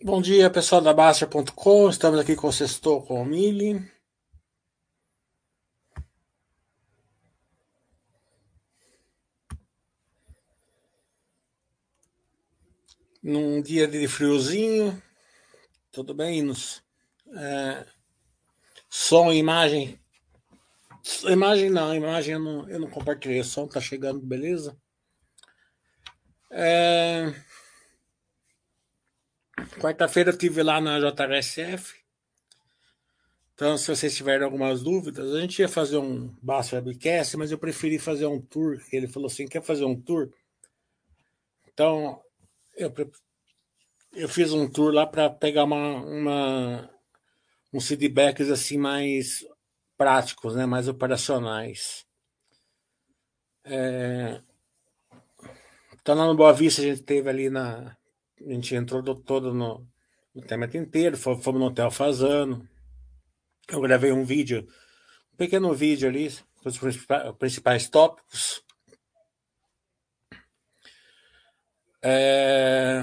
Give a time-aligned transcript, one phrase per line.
[0.00, 1.88] Bom dia, pessoal da Baster.com.
[1.88, 3.88] Estamos aqui com o Sextou com o Mili.
[13.22, 15.00] Num dia de friozinho.
[15.92, 16.82] Tudo bem, Inos?
[17.36, 17.86] É,
[18.88, 20.00] som e imagem.
[21.24, 23.40] Imagem não, imagem eu não, eu não compartilhei.
[23.40, 24.76] O som tá chegando, beleza?
[26.50, 27.51] É...
[29.80, 32.02] Quarta-feira eu estive lá na JRSF.
[33.54, 37.58] Então, se vocês tiverem algumas dúvidas, a gente ia fazer um Basso Webcast, mas eu
[37.58, 38.80] preferi fazer um tour.
[38.92, 40.30] Ele falou assim: quer fazer um tour?
[41.72, 42.20] Então,
[42.76, 42.92] eu,
[44.14, 46.90] eu fiz um tour lá para pegar uma, uma,
[47.72, 49.46] uns feedbacks assim mais
[49.96, 52.04] práticos, né, mais operacionais.
[53.64, 54.40] É...
[56.00, 57.96] Então, lá no Boa Vista, a gente teve ali na,
[58.46, 59.86] a gente entrou do, todo no,
[60.34, 62.68] no tema inteiro, fomos no Hotel Fazano.
[63.68, 64.66] Eu gravei um vídeo,
[65.32, 66.30] um pequeno vídeo ali,
[66.62, 68.62] com os principais, principais tópicos.
[72.02, 73.02] É...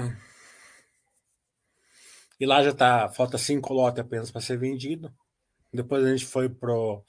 [2.38, 5.12] E lá já tá, falta cinco lotes apenas para ser vendido.
[5.72, 7.04] Depois a gente foi pro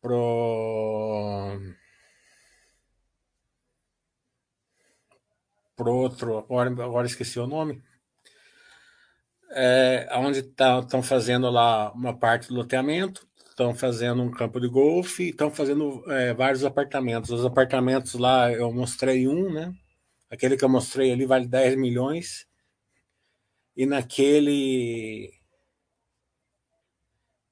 [0.00, 1.58] pro
[5.84, 7.82] por outro, agora, agora esqueci o nome,
[9.50, 14.66] é, onde estão tá, fazendo lá uma parte do loteamento, estão fazendo um campo de
[14.66, 17.30] golfe, estão fazendo é, vários apartamentos.
[17.30, 19.74] Os apartamentos lá eu mostrei um, né?
[20.30, 22.46] Aquele que eu mostrei ali vale 10 milhões.
[23.76, 25.32] E naquele.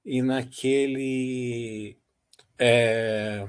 [0.05, 1.99] E naquele.
[2.59, 3.49] É,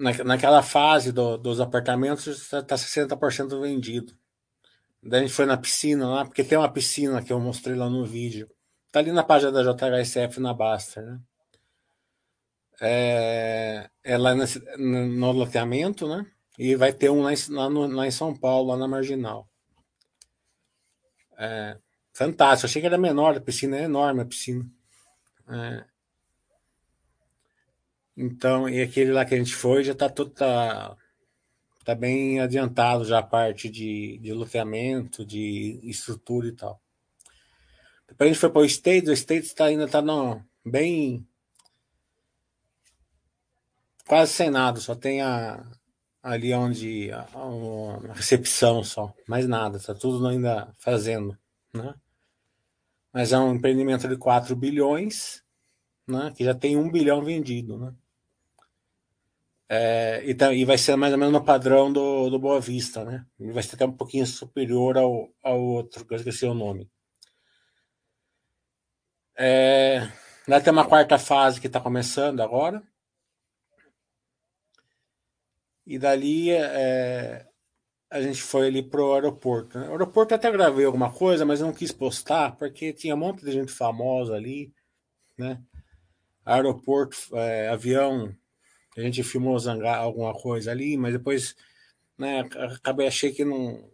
[0.00, 4.16] na, naquela fase do, dos apartamentos está tá 60% vendido.
[5.02, 7.88] Daí a gente foi na piscina lá, porque tem uma piscina que eu mostrei lá
[7.88, 8.50] no vídeo.
[8.90, 11.20] Tá ali na página da JHSF na Baster, né?
[12.82, 16.26] É, é lá nesse, no loteamento, né?
[16.58, 19.46] E vai ter um lá em, lá, no, lá em São Paulo, lá na Marginal.
[21.38, 21.76] É,
[22.12, 22.66] fantástico.
[22.66, 24.66] Achei que era menor, a piscina é enorme a piscina.
[25.48, 25.84] É,
[28.20, 30.94] então, e aquele lá que a gente foi já está tudo tá,
[31.82, 36.78] tá bem adiantado já a parte de, de loteamento, de estrutura e tal.
[38.06, 40.02] Depois a gente foi para o States, o States tá, ainda está
[40.62, 41.26] bem
[44.06, 45.64] quase sem nada, só tem a,
[46.22, 51.38] ali onde a, a, recepção só, mais nada, está tudo ainda fazendo,
[51.72, 51.94] né?
[53.12, 55.42] Mas é um empreendimento de 4 bilhões,
[56.06, 56.32] né?
[56.36, 57.94] Que já tem um bilhão vendido, né?
[59.72, 63.04] É, e, tá, e, vai ser mais ou menos no padrão do, do Boa Vista,
[63.04, 63.24] né?
[63.38, 66.90] E vai ser até um pouquinho superior ao, ao outro, que eu esqueci o nome.
[69.38, 70.10] É,
[70.48, 72.82] lá tem uma quarta fase que está começando agora.
[75.86, 77.46] E dali é,
[78.10, 79.78] a gente foi ali pro aeroporto.
[79.78, 79.86] Né?
[79.86, 83.52] O aeroporto até gravei alguma coisa, mas não quis postar, porque tinha um monte de
[83.52, 84.74] gente famosa ali,
[85.38, 85.62] né?
[86.44, 88.34] Aeroporto, é, avião
[89.00, 91.56] a gente filmou zangar alguma coisa ali, mas depois
[92.18, 93.90] né, acabei achei que não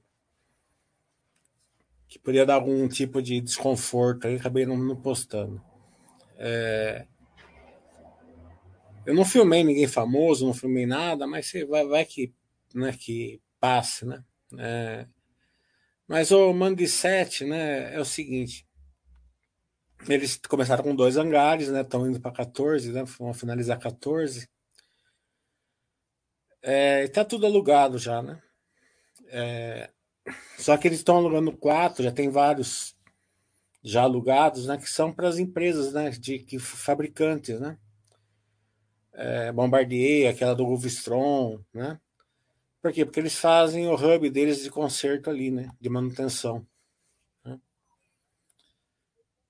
[2.09, 5.61] que podia dar algum tipo de desconforto aí, acabei não, não postando.
[6.37, 7.07] É...
[9.05, 12.33] Eu não filmei ninguém famoso, não filmei nada, mas vai, vai que,
[12.75, 14.25] né, que passe, né?
[14.59, 15.07] É...
[16.07, 18.67] Mas o Mandi 7, né, é o seguinte.
[20.09, 21.81] Eles começaram com dois hangares, né?
[21.81, 23.03] Estão indo para 14, né?
[23.19, 24.49] Vão finalizar 14.
[26.69, 28.43] É, está tudo alugado já, né?
[29.29, 29.89] É,
[30.59, 32.97] só que eles estão alugando quatro, já tem vários
[33.85, 34.77] já alugados, né?
[34.77, 36.11] Que são para as empresas, né?
[36.11, 37.79] De que fabricantes, né?
[39.13, 42.01] É, Bombardier, aquela do Gulfstream, né?
[42.83, 43.05] Por quê?
[43.05, 45.71] Porque eles fazem o hub deles de conserto ali, né?
[45.81, 46.67] De manutenção.
[47.45, 47.61] Né?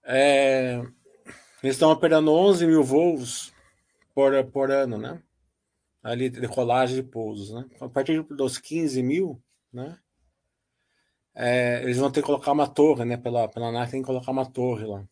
[0.04, 0.82] É,
[1.62, 3.54] eles estão operando 11 mil voos
[4.14, 5.22] por, por ano, né?
[6.06, 7.64] Ali de colagem de pousos, né?
[7.80, 9.42] A partir dos 15 mil,
[9.72, 9.98] né?
[11.34, 13.16] É, eles vão ter que colocar uma torre, né?
[13.16, 15.04] Pela, pela ANAC tem que colocar uma torre lá.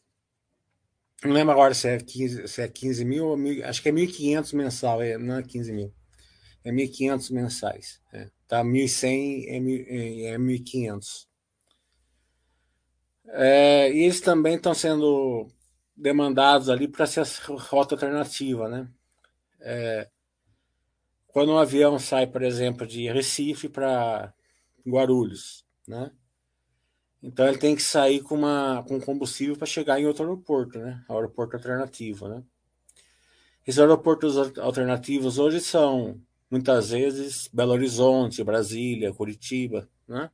[1.24, 3.92] Não lembro agora se é 15, se é 15 mil ou mil, acho que é
[3.92, 5.92] 1.500 mensal, é, não é 15 mil.
[6.62, 8.00] É 1.500 mensais.
[8.12, 8.30] É.
[8.46, 11.26] Tá 1.100 é, é 1.500.
[13.26, 15.48] É, e eles também estão sendo
[15.96, 17.24] demandados ali para ser a
[17.58, 18.88] rota alternativa, né?
[19.60, 20.08] É,
[21.34, 24.32] quando um avião sai, por exemplo, de Recife para
[24.86, 26.12] Guarulhos, né?
[27.20, 31.04] Então ele tem que sair com, uma, com combustível para chegar em outro aeroporto, né?
[31.08, 32.40] Aeroporto alternativo, né?
[33.66, 40.30] Esses aeroportos alternativos hoje são muitas vezes Belo Horizonte, Brasília, Curitiba, né?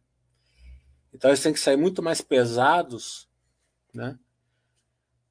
[1.15, 3.27] Então eles têm que sair muito mais pesados,
[3.95, 4.19] né?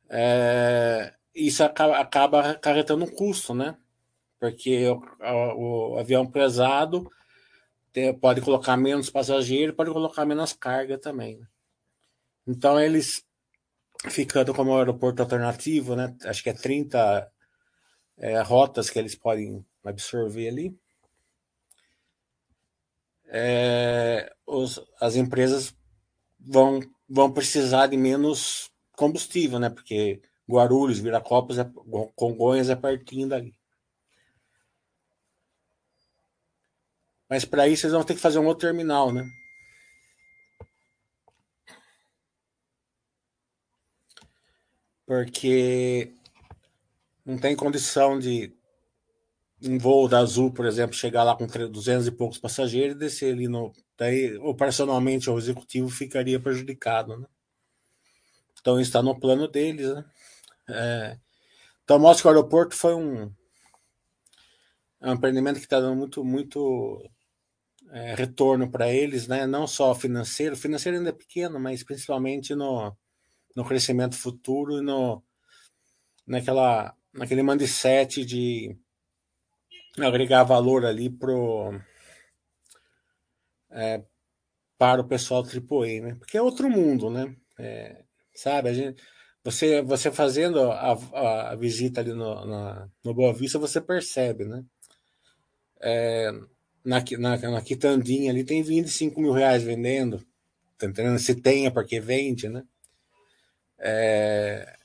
[0.10, 3.77] É, isso acaba, acaba acarretando um custo, né?
[4.39, 7.09] Porque o, o, avião pesado
[7.91, 11.38] tem, pode colocar menos passageiro, pode colocar menos carga também.
[11.38, 11.47] Né?
[12.47, 13.24] Então eles
[14.07, 16.15] ficando como aeroporto alternativo, né?
[16.24, 17.30] Acho que é 30
[18.18, 20.80] é, rotas que eles podem absorver ali.
[23.27, 25.75] É, os, as empresas
[26.39, 29.69] vão, vão precisar de menos combustível, né?
[29.69, 31.69] Porque Guarulhos, Viracopos, é,
[32.15, 33.58] Congonhas é pertinho dali.
[37.29, 39.29] Mas para isso eles vão ter que fazer um outro terminal, né?
[45.05, 46.13] Porque
[47.25, 48.53] não tem condição de
[49.61, 53.33] em voo da Azul, por exemplo, chegar lá com 200 e poucos passageiros e descer
[53.33, 53.73] ali no.
[53.97, 57.27] Daí, operacionalmente, o executivo ficaria prejudicado, né?
[58.59, 60.05] Então, está no plano deles, né?
[60.69, 61.17] É,
[61.83, 63.33] então, mostra que o aeroporto foi um,
[65.01, 67.03] é um empreendimento que está dando muito, muito
[67.91, 69.45] é, retorno para eles, né?
[69.45, 72.95] Não só financeiro, financeiro ainda é pequeno, mas principalmente no,
[73.56, 75.24] no crescimento futuro e no,
[76.25, 78.77] naquela, naquele mindset de
[80.00, 81.74] agregar valor ali pro,
[83.71, 84.03] é,
[84.77, 86.15] para o pessoal AAA, né?
[86.15, 87.36] Porque é outro mundo, né?
[87.57, 88.03] É,
[88.33, 89.01] sabe, a gente,
[89.44, 94.63] você, você fazendo a, a visita ali no, na, no Boa Vista, você percebe, né?
[95.81, 96.31] É,
[96.89, 100.25] na, na, na quitandinha ali tem 25 mil reais vendendo,
[100.75, 101.19] tá entendendo?
[101.19, 102.63] Se tenha é porque vende, né?
[103.77, 104.75] É,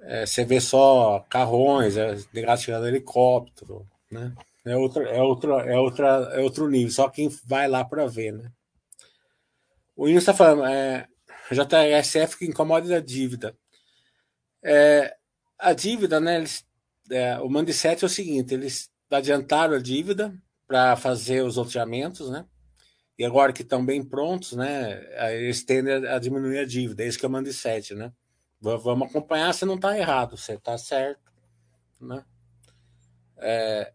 [0.00, 4.34] é, você vê só carrões, é, negado tirando helicóptero, né?
[4.66, 8.32] É outro, é, outro, é, outra, é outro nível, só quem vai lá para ver,
[8.32, 8.52] né?
[9.96, 11.08] O Inês está falando, é,
[11.50, 13.56] JSF que incomoda a dívida.
[14.62, 15.16] É,
[15.58, 16.36] a dívida, né?
[16.36, 16.66] Eles,
[17.10, 22.44] é, o Mandicete é o seguinte: eles adiantaram a dívida para fazer os loteamentos, né?
[23.18, 25.00] E agora que estão bem prontos, né?
[25.34, 27.02] Eles tendem a diminuir a dívida.
[27.02, 28.12] É isso que é o Mandicete, né?
[28.60, 31.32] Vamos acompanhar se não está errado, se está certo.
[32.00, 32.24] Né?
[33.38, 33.92] É,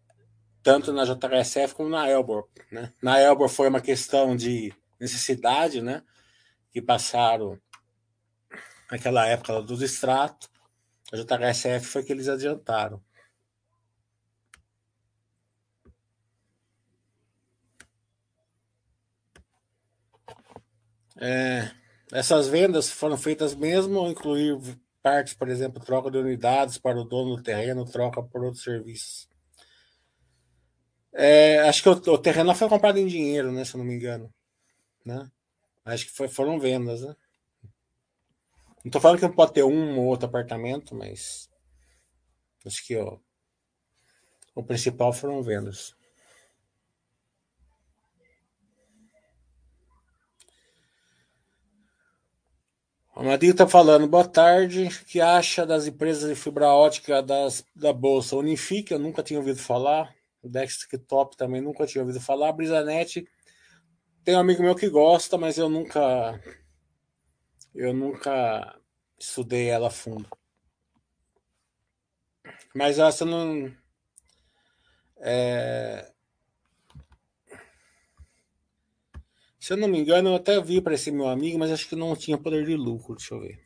[0.64, 2.48] tanto na JHSF como na Elbor.
[2.72, 2.92] Né?
[3.02, 6.04] Na Elbor foi uma questão de necessidade, né?
[6.72, 7.60] que passaram
[8.90, 10.50] naquela época dos extratos.
[11.12, 13.04] A JHSF foi que eles adiantaram.
[21.18, 21.72] É,
[22.12, 24.58] essas vendas foram feitas mesmo incluir
[25.02, 29.28] partes, por exemplo, troca de unidades para o dono do terreno, troca por outros serviços.
[31.14, 33.66] É, acho que o, o, terreno foi comprado em dinheiro, né?
[33.66, 34.34] Se eu não me engano.
[35.06, 35.30] Né?
[35.84, 37.16] Acho que foi, foram vendas, né?
[38.84, 41.50] Não estou falando que não pode ter um ou outro apartamento, mas
[42.66, 43.18] acho que ó,
[44.56, 45.96] o principal foram vendas.
[53.14, 54.88] O Madinho está falando, boa tarde.
[55.06, 58.38] Que acha das empresas de fibra ótica das, da Bolsa?
[58.38, 60.16] Unifique, eu nunca tinha ouvido falar.
[60.42, 62.50] O Desktop também nunca tinha ouvido falar.
[62.50, 63.28] A Brisanet,
[64.24, 66.40] tem um amigo meu que gosta, mas eu nunca.
[67.76, 68.80] Eu nunca
[69.20, 70.28] estudei ela a fundo.
[72.74, 73.72] Mas essa não.
[75.18, 76.11] É,
[79.62, 81.96] Se eu não me engano, eu até vi para esse meu amigo, mas acho que
[81.96, 83.16] não tinha poder de lucro.
[83.16, 83.60] Deixa eu ver.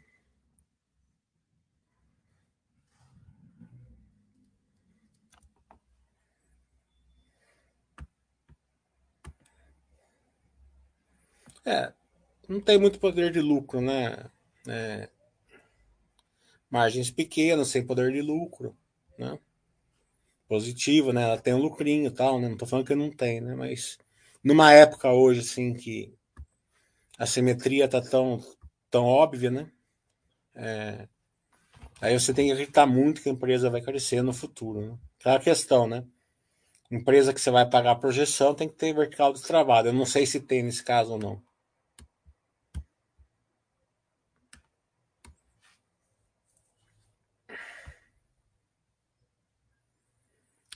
[11.65, 11.93] É,
[12.49, 14.29] não tem muito poder de lucro, né?
[14.67, 15.09] É,
[16.69, 18.75] margens pequenas, sem poder de lucro,
[19.17, 19.39] né?
[20.47, 21.21] Positivo, né?
[21.21, 22.49] Ela tem um lucrinho e tal, né?
[22.49, 23.53] Não tô falando que não tem, né?
[23.55, 23.99] Mas
[24.45, 26.13] numa época hoje assim que
[27.17, 28.39] a simetria tá tão
[28.91, 29.71] tão óbvia, né?
[30.53, 31.07] É,
[31.99, 34.81] aí você tem que acreditar muito que a empresa vai crescer no futuro.
[34.81, 34.97] Né?
[35.19, 36.05] Aquela questão, né?
[36.91, 39.87] Empresa que você vai pagar a projeção tem que ter vertical trabalho.
[39.87, 41.41] Eu não sei se tem nesse caso ou não.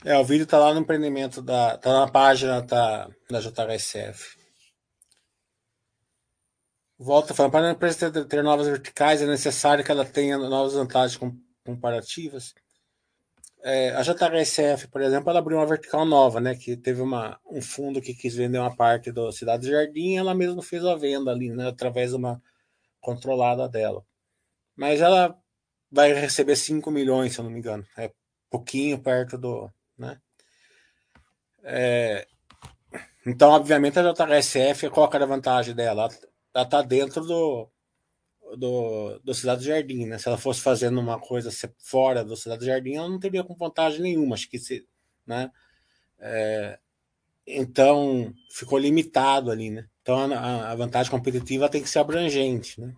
[0.04, 1.76] É, o vídeo tá lá no empreendimento da.
[1.76, 4.38] tá na página da, da JHSF.
[6.98, 10.74] volta falando, para a empresa ter, ter, novas verticais, é necessário que ela tenha novas
[10.74, 11.20] vantagens
[11.64, 12.54] comparativas.
[13.62, 16.54] É, a JHSF, por exemplo, ela abriu uma vertical nova, né?
[16.54, 20.62] Que teve uma, um fundo que quis vender uma parte do Cidade Jardim, ela mesma
[20.62, 21.68] fez a venda ali, né?
[21.68, 22.42] Através de uma
[23.00, 24.04] controlada dela.
[24.76, 25.36] Mas ela
[25.90, 27.86] vai receber 5 milhões, se eu não me engano.
[27.98, 28.10] É
[28.50, 29.70] pouquinho perto do.
[30.00, 30.18] Né?
[31.62, 32.26] É,
[33.26, 36.08] então, obviamente, a JHSF, qual era a vantagem dela?
[36.54, 37.68] Ela está dentro do,
[38.56, 40.18] do, do Cidade Jardim, né?
[40.18, 44.00] Se ela fosse fazendo uma coisa fora do Cidade Jardim, ela não teria com vantagem
[44.00, 44.34] nenhuma.
[44.34, 44.88] Acho que se,
[45.26, 45.50] né?
[46.18, 46.78] É,
[47.46, 49.86] então, ficou limitado ali, né?
[50.00, 52.94] Então, a, a, vantagem competitiva tem que ser abrangente, né?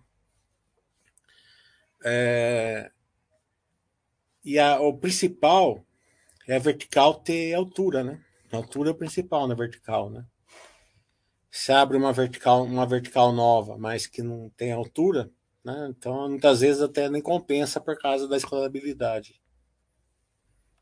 [2.05, 2.91] É,
[4.43, 5.85] e a, o principal
[6.47, 8.23] é vertical ter altura, né?
[8.51, 10.25] A altura é principal na vertical, né?
[11.49, 15.31] Se abre uma vertical, uma vertical nova, mas que não tem altura,
[15.63, 15.87] né?
[15.89, 19.41] Então, muitas vezes até nem compensa por causa da escalabilidade.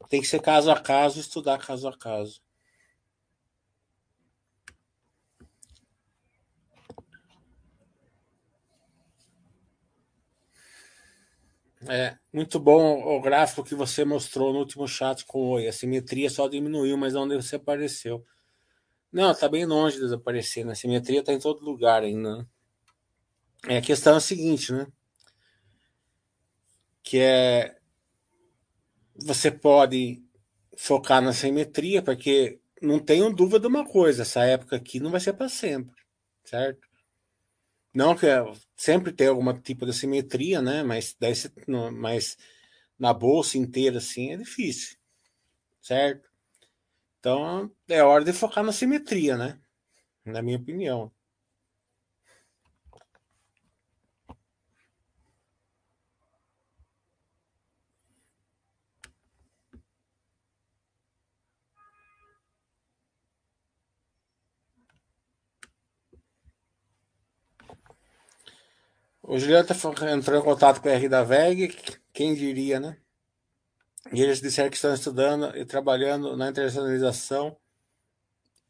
[0.10, 2.42] Tem que ser caso a caso, estudar caso a caso.
[11.88, 15.68] É, muito bom o gráfico que você mostrou no último chat com o Oi.
[15.68, 18.24] A simetria só diminuiu, mas onde você apareceu.
[19.12, 20.66] Não, tá bem longe de desaparecer.
[20.66, 20.74] Né?
[20.74, 22.38] A simetria tá em todo lugar ainda.
[22.38, 22.46] Né?
[23.68, 24.88] É, a questão é a seguinte, né?
[27.04, 27.78] Que é.
[29.24, 30.24] Você pode
[30.78, 35.20] focar na simetria, porque não tenho dúvida de uma coisa: essa época aqui não vai
[35.20, 35.96] ser para sempre,
[36.44, 36.91] certo?
[37.94, 38.26] Não que
[38.76, 40.84] sempre tem algum tipo de simetria, né?
[40.84, 41.34] Mas, daí,
[41.94, 42.38] mas
[42.98, 44.98] na bolsa inteira, assim, é difícil,
[45.82, 46.30] certo?
[47.20, 49.60] Então, é hora de focar na simetria, né?
[50.26, 51.12] Na minha opinião.
[69.32, 69.76] O Juliano tá
[70.12, 71.74] entrou em contato com a R da VEG,
[72.12, 72.98] quem diria, né?
[74.12, 77.56] E eles disseram que estão estudando e trabalhando na internacionalização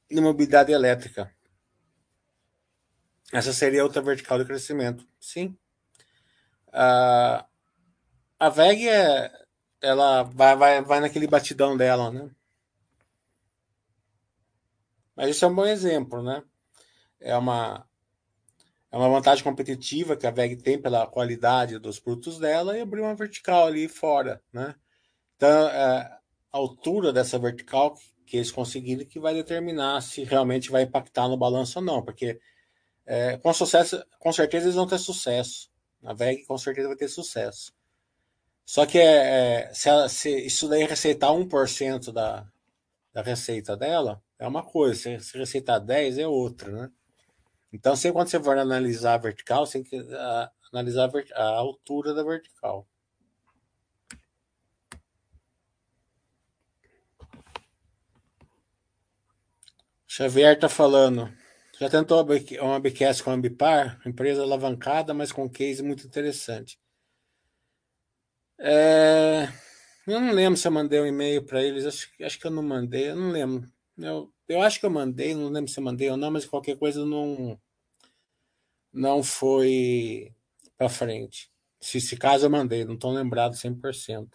[0.07, 1.35] de mobilidade elétrica.
[3.33, 5.03] Essa seria outra vertical de crescimento.
[5.19, 5.57] Sim.
[6.71, 7.43] a
[8.39, 9.31] a VEG é,
[9.81, 12.29] ela vai, vai, vai naquele batidão dela, né?
[15.15, 16.43] Mas isso é um bom exemplo, né?
[17.19, 17.89] É uma
[18.91, 23.01] é uma vantagem competitiva que a VEG tem pela qualidade dos produtos dela e abrir
[23.01, 24.75] uma vertical ali fora, né?
[25.37, 26.19] Então, é,
[26.51, 27.95] a altura dessa vertical
[28.25, 32.39] que eles conseguirem que vai determinar se realmente vai impactar no balanço ou não, porque
[33.05, 35.69] é, com sucesso, com certeza eles vão ter sucesso.
[36.03, 37.73] A VEG com certeza vai ter sucesso.
[38.65, 42.45] Só que é, é se, ela, se isso daí receitar 1% da,
[43.13, 44.95] da receita dela, é uma coisa.
[44.95, 46.91] Se, se receitar 10 é outra, né?
[47.73, 51.57] Então, sempre quando você for analisar a vertical, você tem que uh, analisar a, a,
[51.57, 52.87] altura da vertical.
[60.07, 61.31] Xavier está falando.
[61.79, 62.23] Já tentou
[62.61, 63.99] uma BQS com Ambipar?
[64.05, 66.77] Empresa alavancada, mas com case muito interessante.
[68.59, 69.47] É...
[70.05, 71.85] Eu não lembro se eu mandei um e-mail para eles.
[71.85, 73.09] Acho, acho que eu não mandei.
[73.09, 73.71] Eu não lembro.
[73.97, 76.77] Eu, eu acho que eu mandei, não lembro se eu mandei ou não, mas qualquer
[76.77, 77.59] coisa não
[78.93, 80.33] não foi
[80.77, 81.51] para frente.
[81.79, 84.29] Se, se caso eu mandei, não estou lembrado 100%.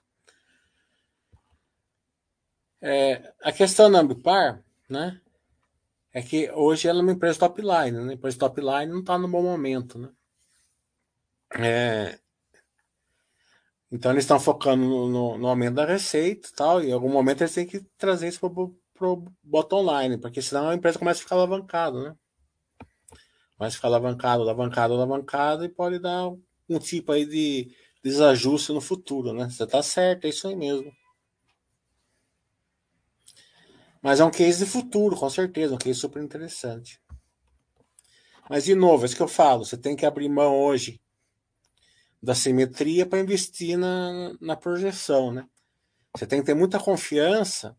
[2.81, 5.21] É, a questão da Ambipar, né,
[6.13, 8.13] é que hoje ela é uma empresa top line, né?
[8.13, 10.11] A empresa top line não está no bom momento, né?
[11.59, 12.19] É,
[13.91, 17.11] então eles estão focando no, no, no, aumento da receita e tal, e em algum
[17.11, 18.41] momento eles têm que trazer isso
[18.97, 22.17] pro bottom line, porque senão a empresa começa a ficar alavancada, né?
[23.57, 26.29] Começa a ficar alavancado, alavancado, alavancado e pode dar
[26.69, 27.71] um tipo aí de
[28.03, 29.49] desajuste no futuro, né?
[29.49, 30.93] Você tá certo, é isso aí mesmo.
[34.03, 37.01] Mas é um case de futuro, com certeza, um case super interessante.
[38.49, 41.01] Mas, de novo, é isso que eu falo, você tem que abrir mão hoje
[42.23, 45.49] da simetria para investir na, na projeção, né?
[46.15, 47.77] Você tem que ter muita confiança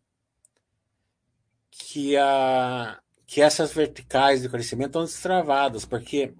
[1.78, 6.34] que, a, que essas verticais de crescimento estão destravadas, porque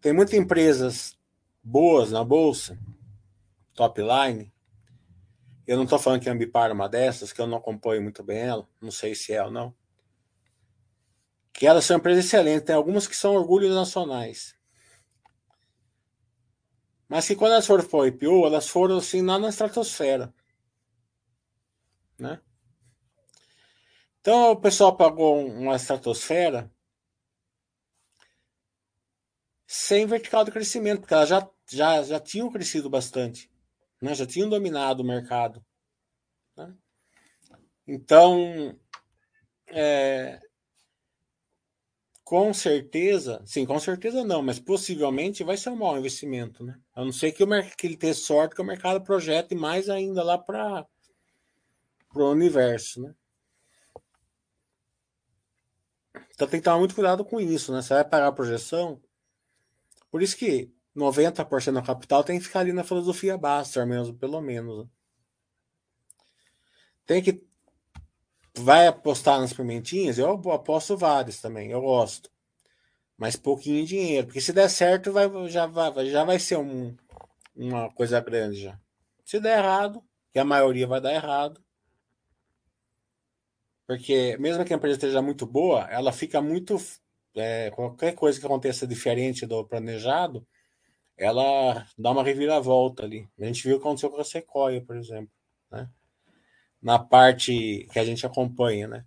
[0.00, 1.16] tem muitas empresas
[1.62, 2.78] boas na bolsa,
[3.74, 4.52] top line.
[5.66, 8.22] Eu não estou falando que a Ambipar é uma dessas, que eu não acompanho muito
[8.24, 9.74] bem ela, não sei se é ou não.
[11.52, 14.56] que elas são empresas excelentes, tem algumas que são orgulhos nacionais.
[17.08, 20.32] Mas que quando elas foram para o IPO, elas foram assim lá na estratosfera.
[22.18, 22.40] Né?
[24.28, 26.70] Então o pessoal pagou uma estratosfera
[29.66, 33.50] sem vertical de crescimento, porque elas já, já, já tinham crescido bastante,
[34.02, 34.14] né?
[34.14, 35.64] já tinham dominado o mercado.
[36.54, 36.74] Né?
[37.86, 38.78] Então,
[39.68, 40.38] é,
[42.22, 46.78] com certeza, sim, com certeza não, mas possivelmente vai ser um mau investimento, né?
[46.94, 50.22] A não ser que, o, que ele tenha sorte que o mercado projete mais ainda
[50.22, 50.86] lá para
[52.14, 53.14] o universo, né?
[56.38, 57.82] Então tem que tomar muito cuidado com isso, né?
[57.82, 59.02] Você vai pagar a projeção.
[60.08, 64.40] Por isso que 90% da capital tem que ficar ali na filosofia Baster mesmo, pelo
[64.40, 64.84] menos.
[64.84, 64.90] Né?
[67.04, 67.44] Tem que.
[68.56, 70.16] Vai apostar nas pimentinhas?
[70.16, 72.30] Eu aposto vários também, eu gosto.
[73.16, 74.28] Mas pouquinho dinheiro.
[74.28, 76.96] Porque se der certo, vai, já, vai, já vai ser um,
[77.56, 78.78] uma coisa grande já.
[79.24, 81.60] Se der errado, que a maioria vai dar errado,
[83.88, 86.76] porque mesmo que a empresa esteja muito boa, ela fica muito.
[87.34, 90.46] É, qualquer coisa que aconteça diferente do planejado,
[91.16, 93.26] ela dá uma reviravolta ali.
[93.40, 95.30] A gente viu o que aconteceu com a Sequoia, por exemplo.
[95.70, 95.88] Né?
[96.82, 99.06] Na parte que a gente acompanha, né?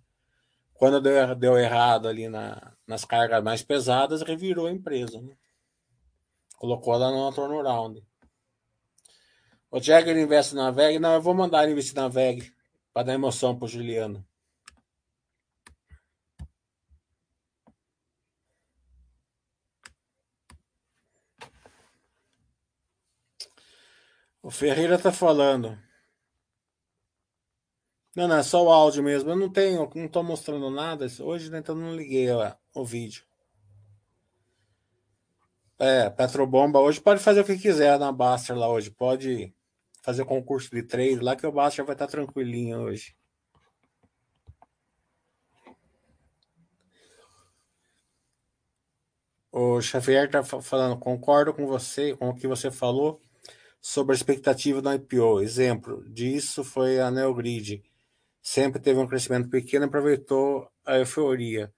[0.74, 5.22] Quando deu, deu errado ali na, nas cargas mais pesadas, revirou a empresa.
[5.22, 5.36] Né?
[6.56, 8.04] Colocou ela no turnaround.
[9.70, 10.98] O Jagger investe na VEG.
[10.98, 12.52] Não, eu vou mandar ele investir na VEG
[12.92, 14.26] para dar emoção para o Juliano.
[24.42, 25.78] O Ferreira tá falando.
[28.16, 29.30] Não, não, é só o áudio mesmo.
[29.30, 31.06] Eu não tenho, não tô mostrando nada.
[31.20, 33.24] Hoje, né, então não liguei ó, o vídeo.
[35.78, 38.90] É, Petrobomba hoje pode fazer o que quiser na Baster lá hoje.
[38.90, 39.54] Pode
[40.02, 43.16] fazer concurso de trade lá que o Baster vai estar tranquilinho hoje.
[49.52, 53.20] O Xavier tá falando, concordo com você, com o que você falou
[53.82, 55.40] sobre a expectativa do IPO.
[55.40, 57.82] Exemplo disso foi a Neogrid.
[58.40, 61.72] Sempre teve um crescimento pequeno e aproveitou a euforia.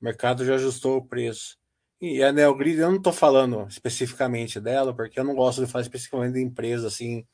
[0.00, 1.58] O mercado já ajustou o preço.
[2.00, 5.82] E a Neogrid, eu não estou falando especificamente dela, porque eu não gosto de falar
[5.82, 7.26] especificamente de empresa assim.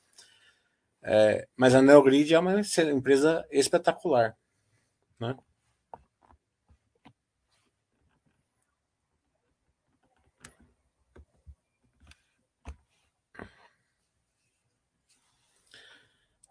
[1.02, 4.34] É, mas a Neogrid é uma empresa espetacular.
[5.20, 5.36] Né?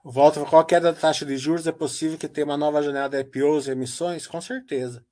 [0.04, 3.20] Volta, qual queda da taxa de juros é possível que tenha uma nova janela de
[3.22, 4.28] IPOs e emissões?
[4.28, 5.06] Com certeza.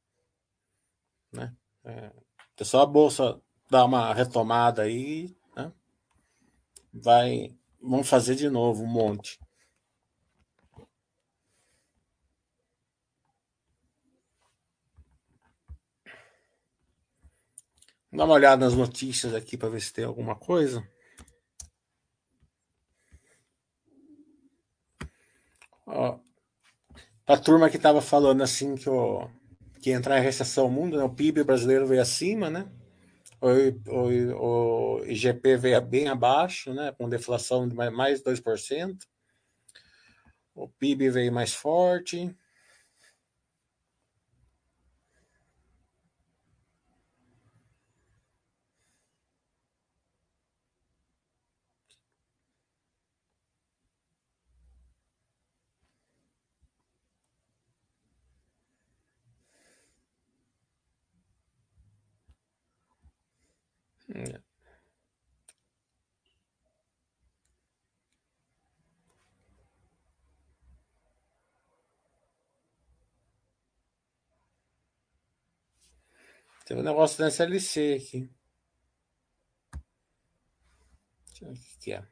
[1.31, 1.55] Né?
[1.85, 2.11] É,
[2.57, 5.71] é só a bolsa dar uma retomada aí, né?
[6.93, 9.39] vai, vamos fazer de novo um monte.
[18.11, 20.85] Dá uma olhada nas notícias aqui para ver se tem alguma coisa.
[27.27, 29.29] A turma que estava falando assim que, o,
[29.81, 31.03] que entrar em recessão o mundo, né?
[31.03, 32.67] o PIB brasileiro veio acima, né?
[33.39, 33.47] O,
[33.91, 36.93] o, o IGP veio bem abaixo, né?
[36.97, 39.07] com deflação de mais 2%.
[40.53, 42.35] O PIB veio mais forte.
[64.13, 64.41] É.
[76.71, 78.29] Tem um negócio da SLC aqui.
[81.27, 82.03] Deixa eu ver o que é.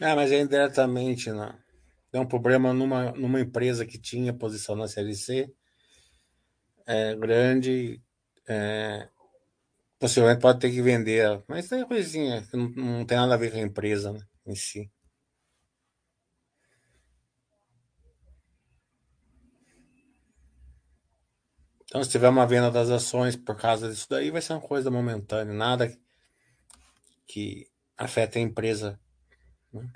[0.00, 1.54] Ah, mas é indiretamente, não.
[2.10, 5.54] Deu um problema numa, numa empresa que tinha posição na CLC
[6.86, 8.02] é, grande.
[8.48, 9.06] É,
[10.00, 11.44] possivelmente pode ter que vender.
[11.46, 14.54] Mas tem coisinha que não, não tem nada a ver com a empresa né, em
[14.56, 14.90] si.
[21.84, 24.90] Então, se tiver uma venda das ações por causa disso daí, vai ser uma coisa
[24.90, 25.92] momentânea, nada
[27.26, 28.98] que afete a empresa.
[29.72, 29.92] Né?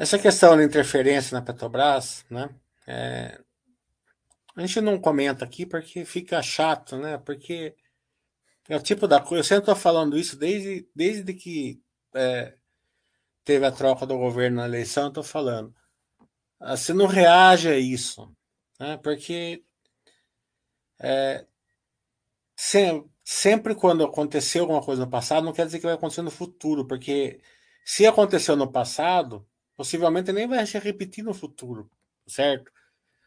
[0.00, 2.48] Essa questão da interferência na Petrobras, né?
[2.86, 3.38] É,
[4.56, 7.18] a gente não comenta aqui porque fica chato, né?
[7.18, 7.76] Porque
[8.66, 9.40] é o tipo da coisa.
[9.40, 11.82] Eu sempre estou falando isso desde, desde que
[12.14, 12.54] é,
[13.44, 15.74] teve a troca do governo na eleição, estou falando.
[16.58, 18.34] Ah, você não reage a isso,
[18.80, 18.96] né?
[19.02, 19.62] Porque
[20.98, 21.44] é,
[23.22, 26.86] sempre quando aconteceu alguma coisa no passado, não quer dizer que vai acontecer no futuro,
[26.86, 27.42] porque
[27.84, 29.46] se aconteceu no passado,
[29.80, 31.90] possivelmente nem vai se repetir no futuro,
[32.26, 32.70] certo?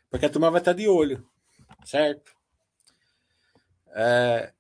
[0.07, 1.27] Porque a turma vai estar de olho,
[1.83, 2.31] certo?
[3.87, 4.53] É,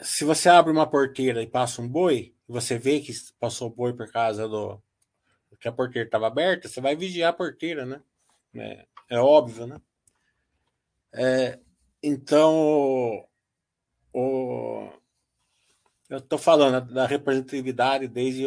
[0.00, 4.08] se você abre uma porteira e passa um boi, você vê que passou boi por
[4.12, 4.80] causa do
[5.58, 8.00] que a porteira estava aberta, você vai vigiar a porteira, né?
[8.54, 9.80] É, é óbvio, né?
[11.12, 11.58] É,
[12.00, 13.26] então,
[14.12, 14.88] o,
[16.08, 18.46] eu estou falando da representatividade desde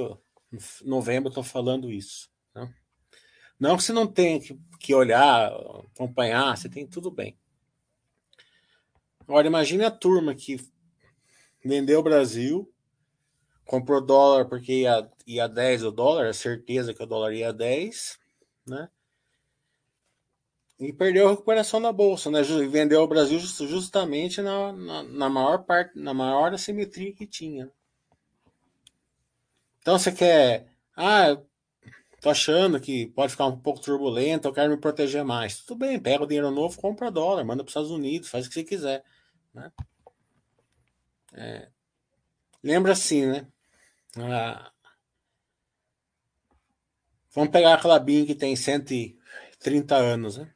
[0.86, 2.32] novembro, estou falando isso.
[3.64, 5.50] Não que você não tenha que, que olhar,
[5.96, 7.34] acompanhar, você tem tudo bem.
[9.22, 10.60] Agora, imagine a turma que
[11.64, 12.70] vendeu o Brasil,
[13.64, 18.20] comprou dólar porque ia, ia 10 o dólar, a certeza que o dólar ia 10,
[18.68, 18.90] né?
[20.78, 22.42] E perdeu a recuperação na bolsa, né?
[22.42, 27.72] Vendeu o Brasil justamente na, na, na, maior parte, na maior assimetria que tinha.
[29.80, 31.38] Então você quer, ah,
[32.24, 35.60] tô achando que pode ficar um pouco turbulento, eu quero me proteger mais.
[35.60, 38.50] Tudo bem, pega o dinheiro novo, compra dólar, manda para os Estados Unidos, faz o
[38.50, 39.04] que você quiser.
[39.54, 39.70] Né?
[41.34, 41.68] É,
[42.64, 43.46] lembra assim, né?
[44.16, 44.72] Ah,
[47.36, 50.50] vamos pegar aquela BIM que tem 130 anos, né?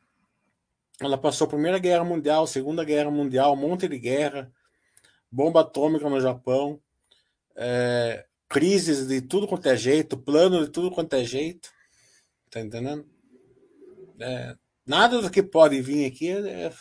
[1.01, 4.49] Ela passou a Primeira Guerra Mundial, Segunda Guerra Mundial, um monte de guerra,
[5.29, 6.81] bomba atômica no Japão,
[7.57, 11.69] é, crises de tudo quanto é jeito, plano de tudo quanto é jeito.
[12.49, 13.05] Tá entendendo?
[14.19, 14.55] É,
[14.85, 16.71] nada do que pode vir aqui é,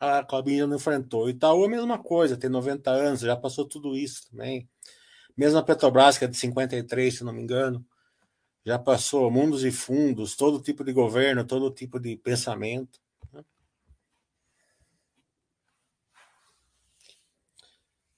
[0.00, 1.28] a Clabinha não enfrentou.
[1.28, 4.68] Itaú é a mesma coisa, tem 90 anos, já passou tudo isso também.
[5.36, 7.86] Mesmo a Petrobras, que é de 53, se não me engano,
[8.64, 13.00] já passou mundos e fundos, todo tipo de governo, todo tipo de pensamento.
[13.32, 13.44] Né?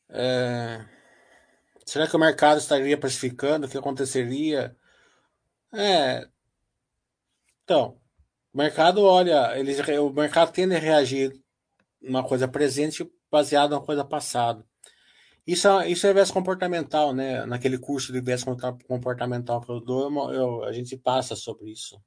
[0.09, 0.94] É...
[1.85, 3.67] Será que o mercado estaria precificando?
[3.67, 4.77] O que aconteceria?
[5.73, 6.27] É.
[7.65, 7.99] Então,
[8.53, 11.33] o mercado olha, eles, o mercado tende a reagir
[12.03, 14.65] uma coisa presente baseada numa coisa passada.
[15.47, 17.45] Isso, isso é viés comportamental, né?
[17.45, 18.43] Naquele curso de viés
[18.87, 22.01] comportamental que eu dou, eu, eu, a gente passa sobre isso.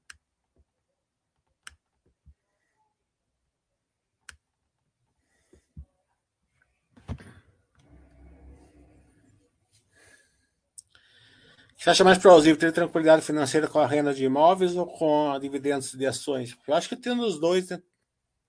[11.77, 15.93] Você acha mais plausível ter tranquilidade financeira com a renda de imóveis ou com dividendos
[15.93, 16.57] de ações?
[16.67, 17.79] Eu acho que tendo os dois, né?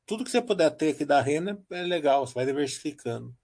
[0.07, 3.37] tudo que você puder ter aqui da renda é legal, você vai diversificando.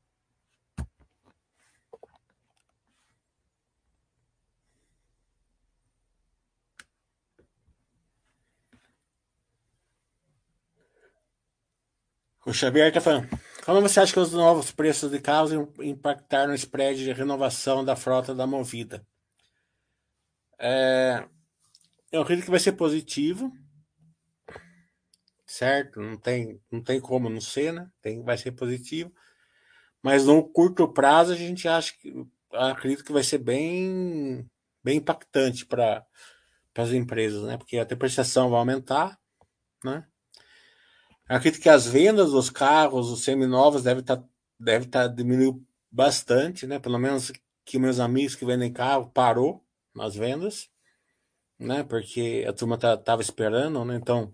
[12.47, 13.29] O Xavier está falando.
[13.64, 17.97] Como você acha que os novos preços de carros impactaram no spread de renovação da
[17.97, 19.07] frota da Movida?
[20.59, 21.27] É,
[22.12, 23.53] eu acredito que vai ser positivo,
[25.47, 26.01] certo?
[26.01, 27.90] Não tem, não tem como não ser, né?
[28.01, 29.12] Tem, vai ser positivo.
[30.03, 32.12] Mas no curto prazo a gente acha que
[32.53, 34.49] acredito que vai ser bem,
[34.83, 36.05] bem impactante para
[36.77, 37.57] as empresas, né?
[37.57, 39.19] Porque a depreciação vai aumentar,
[39.83, 40.07] né?
[41.29, 44.25] acredito que as vendas dos carros, os seminovos, deve estar tá,
[44.61, 46.79] deve tá diminuindo bastante, né?
[46.79, 47.33] Pelo menos
[47.64, 49.63] que meus amigos que vendem carro parou
[49.94, 50.68] nas vendas,
[51.59, 51.83] né?
[51.85, 53.96] Porque a turma tá, tava esperando, né?
[53.96, 54.33] Então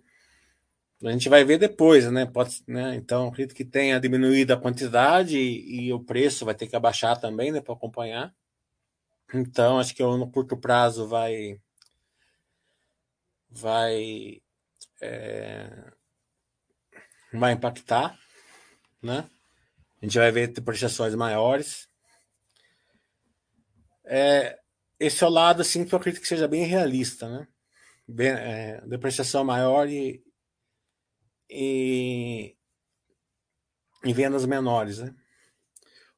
[1.02, 2.26] a gente vai ver depois, né?
[2.26, 2.94] Pode, né?
[2.96, 7.18] Então acredito que tenha diminuído a quantidade e, e o preço vai ter que abaixar
[7.20, 7.60] também, né?
[7.60, 8.34] Para acompanhar.
[9.34, 11.60] Então acho que no curto prazo vai
[13.50, 14.40] vai
[15.00, 15.92] é,
[17.32, 18.18] vai impactar,
[19.02, 19.28] né?
[20.00, 21.88] A gente vai ver depreciações maiores.
[24.04, 24.59] É,
[25.00, 27.48] esse é o lado assim que eu acredito que seja bem realista, né?
[28.06, 30.22] Bem, é, depreciação maior e,
[31.48, 32.54] e,
[34.04, 35.14] e vendas menores, né?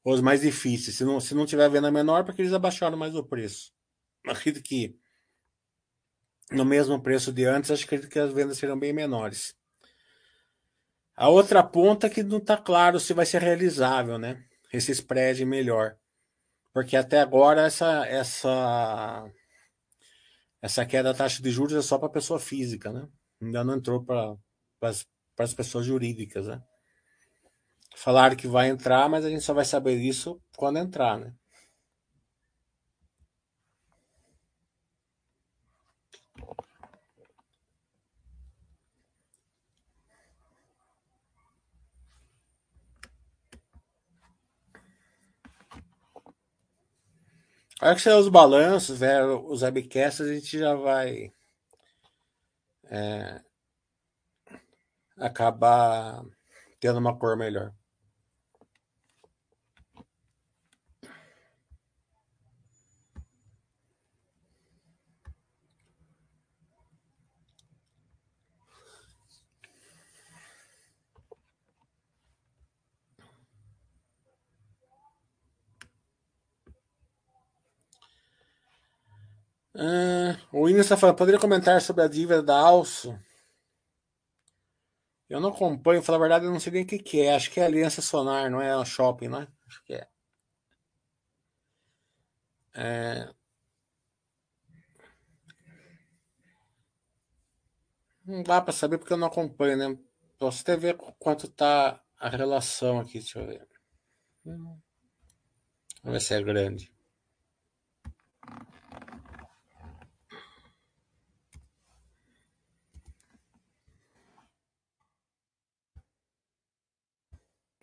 [0.04, 0.96] Os mais difíceis.
[0.96, 3.72] Se não, se não tiver venda menor, porque eles abaixaram mais o preço.
[4.26, 4.98] Acredito que
[6.50, 9.54] no mesmo preço de antes, acho que as vendas serão bem menores.
[11.14, 14.44] A outra ponta é que não está claro se vai ser realizável, né?
[14.72, 15.96] Esse spread melhor.
[16.72, 19.30] Porque até agora essa, essa,
[20.60, 23.06] essa queda da taxa de juros é só para pessoa física, né?
[23.40, 24.36] Ainda não entrou para
[25.38, 26.62] as pessoas jurídicas, né?
[27.94, 31.34] Falaram que vai entrar, mas a gente só vai saber disso quando entrar, né?
[47.82, 51.32] Aí que sair os balanços, né, os webcasts, a gente já vai
[52.84, 53.40] é,
[55.16, 56.24] acabar
[56.78, 57.74] tendo uma cor melhor.
[79.74, 83.18] Ah, o Ines está falando, poderia comentar sobre a dívida da Alço?
[85.28, 87.34] Eu não acompanho, falar a verdade, eu não sei nem o que, que é.
[87.34, 89.48] Acho que é Aliança Sonar, não é Shopping, não é?
[89.66, 90.08] Acho que é.
[92.74, 93.34] é...
[98.24, 99.98] Não dá para saber porque eu não acompanho, né?
[100.38, 103.66] Posso até ver quanto tá a relação aqui, deixa eu ver.
[104.44, 104.82] Vamos
[106.04, 106.92] ver se é grande.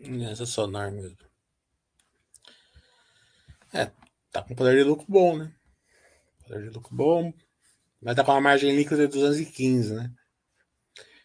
[0.01, 1.17] Essa sonar mesmo.
[3.73, 3.91] É,
[4.31, 5.53] tá com poder de lucro bom, né?
[6.43, 7.33] Poder de lucro bom.
[8.01, 10.11] Mas tá com uma margem líquida de 215, né?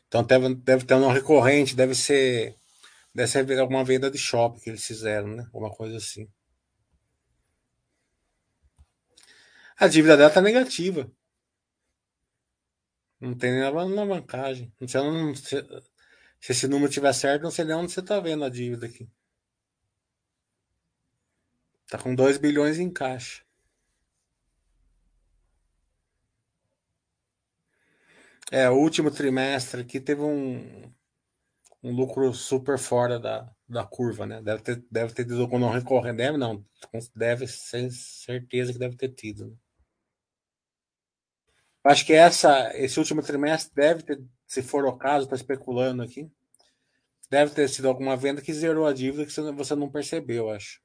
[0.08, 2.56] Então deve, deve ter um recorrente, deve ser.
[3.14, 5.44] Deve ser alguma venda de shopping que eles fizeram, né?
[5.52, 6.28] Alguma coisa assim.
[9.78, 11.10] A dívida dela tá negativa.
[13.20, 14.72] Não tem nem alavancagem.
[14.80, 15.32] Não sei, não,
[16.44, 19.08] se esse número tiver certo, não sei nem onde você está vendo a dívida aqui.
[21.86, 23.42] Está com 2 bilhões em caixa.
[28.52, 30.92] É, o último trimestre aqui teve um,
[31.82, 34.42] um lucro super fora da, da curva, né?
[34.42, 36.18] Deve ter, deve ter tido não recorrente.
[36.18, 36.62] Deve não,
[37.16, 39.46] deve ser certeza que deve ter tido.
[39.46, 39.56] Né?
[41.84, 44.22] Acho que essa, esse último trimestre deve ter
[44.54, 46.30] se for o caso, está especulando aqui,
[47.28, 50.80] deve ter sido alguma venda que zerou a dívida que você não percebeu, acho.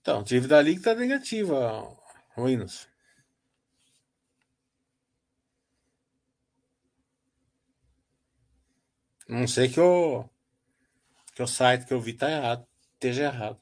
[0.00, 1.86] Então, dívida líquida negativa,
[2.34, 2.88] Windows.
[9.28, 10.24] Não sei que o,
[11.34, 13.60] que o site que eu vi tá errado, esteja errado.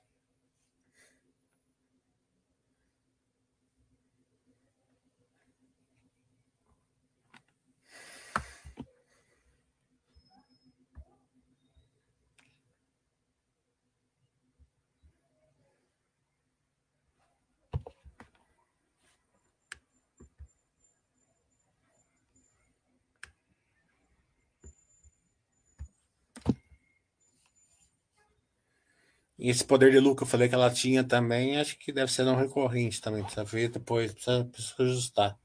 [29.47, 32.25] E esse poder de lucro eu falei que ela tinha também, acho que deve ser
[32.25, 33.23] não recorrente também.
[33.23, 35.39] Precisa ver depois, precisa, precisa ajustar.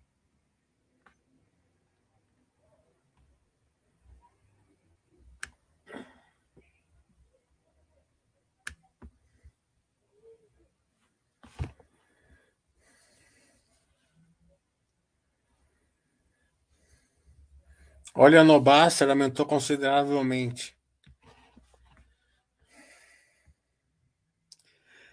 [18.16, 20.76] Olha, a Nobasser aumentou consideravelmente.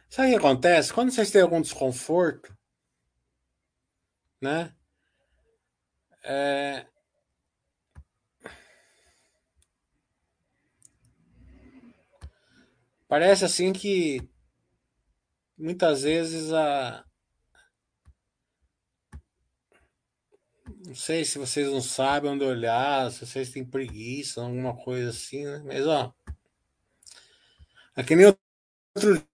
[0.08, 0.92] Sabe o que acontece?
[0.92, 2.56] Quando vocês têm algum desconforto,
[4.40, 4.74] né?
[6.22, 6.86] É...
[13.06, 14.28] Parece assim que
[15.56, 17.04] muitas vezes a.
[20.86, 25.44] Não sei se vocês não sabem onde olhar, se vocês têm preguiça, alguma coisa assim,
[25.44, 25.62] né?
[25.64, 26.14] Mas ó.
[27.96, 29.26] Aqui nem outro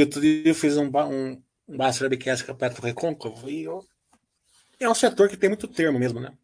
[0.00, 3.86] outro dia eu fiz um, um, um Basta Webcast com a Petro Recôncavo e eu,
[4.78, 6.36] é um setor que tem muito termo mesmo, né?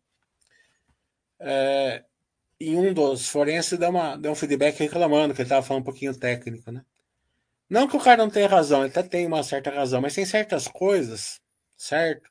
[1.41, 2.05] É,
[2.61, 5.85] em um dos forenses deu, uma, deu um feedback reclamando que ele estava falando um
[5.85, 6.85] pouquinho técnico, né?
[7.69, 10.25] Não que o cara não tenha razão, ele até tem uma certa razão, mas tem
[10.25, 11.41] certas coisas,
[11.77, 12.31] certo?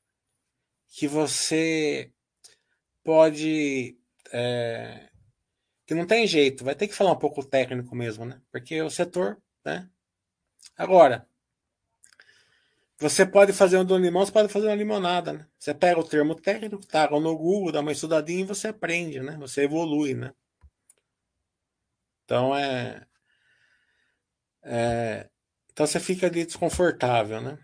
[0.88, 2.12] Que você
[3.04, 3.98] pode.
[4.34, 5.10] É,
[5.86, 8.42] que não tem jeito, vai ter que falar um pouco técnico mesmo, né?
[8.52, 9.90] Porque o setor, né?
[10.78, 11.28] Agora,
[13.00, 15.48] você pode fazer um do limão, você pode fazer uma limonada, né?
[15.60, 19.36] Você pega o termo técnico, tá no Google, dá uma estudadinha e você aprende, né?
[19.40, 20.34] Você evolui, né?
[22.26, 23.06] Então é,
[24.64, 25.30] é
[25.72, 27.58] então você fica ali desconfortável, né?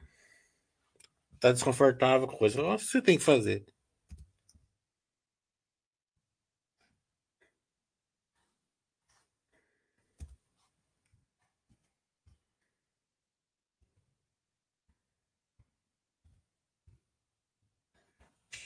[1.39, 2.61] Tá desconfortável com coisa.
[2.61, 3.65] Você tem que fazer?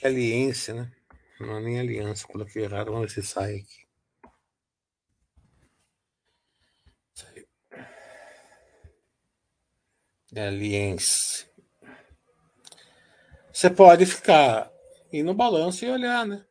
[0.02, 0.90] Aliense, né?
[1.40, 3.88] Não é nem aliança, coloquei errado, vamos ver se sai aqui.
[10.36, 11.48] Aliense.
[13.52, 14.70] Você pode ficar
[15.12, 16.44] ir no balanço e olhar, né?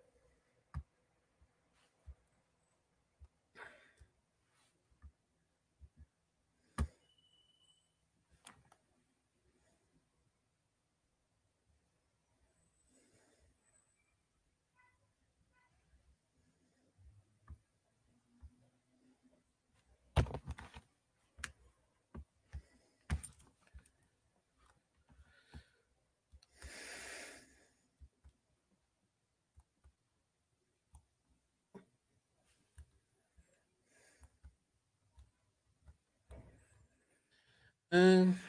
[37.92, 38.47] Hum.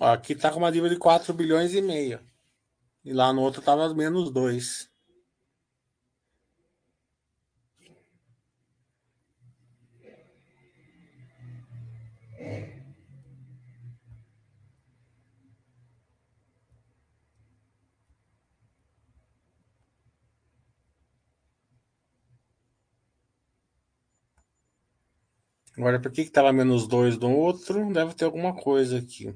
[0.00, 2.20] Aqui tá com uma dívida de 4 bilhões e meio.
[3.04, 4.90] E lá no outro tava menos 2.
[25.76, 27.90] Agora, por que estava menos 2 no outro?
[27.92, 29.34] Deve ter alguma coisa aqui.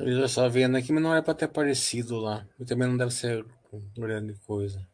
[0.00, 2.46] Eu só vendo aqui, mas não era para ter aparecido lá.
[2.58, 3.44] E também não deve ser
[3.96, 4.86] grande coisa.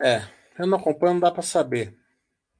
[0.00, 0.22] É,
[0.58, 1.96] eu não acompanho, não dá para saber.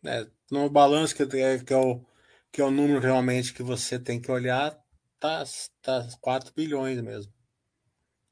[0.05, 2.05] É, no balanço que, é, que, é o,
[2.53, 4.79] que é o número realmente que você tem que olhar,
[5.21, 5.45] tá,
[5.83, 7.33] tá 4 bilhões mesmo.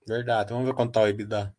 [0.06, 0.52] Verdade.
[0.52, 1.54] Vamos ver quanto tá o EBITDA.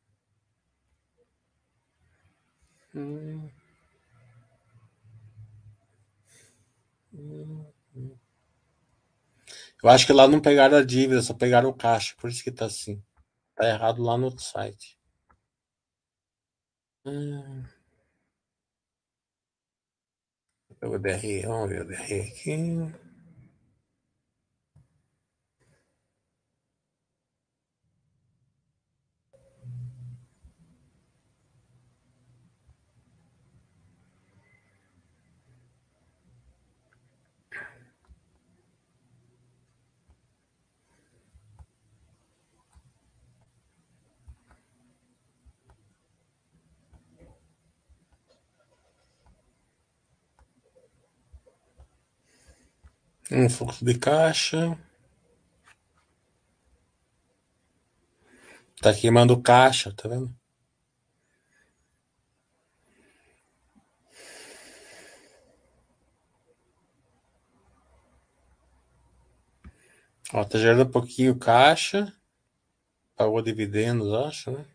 [9.84, 12.52] Eu acho que lá não pegaram a dívida, só pegaram o caixa, por isso que
[12.52, 13.02] tá assim.
[13.56, 14.98] Tá errado lá no site.
[17.06, 17.64] Hum.
[20.82, 23.07] O DRE, vamos ver o DRE aqui.
[53.30, 54.80] Um fluxo de caixa.
[58.82, 60.34] Tá queimando caixa, tá vendo?
[70.34, 72.14] Ó, tá gerando um pouquinho caixa.
[73.18, 74.66] Pagou dividendos, acho, né?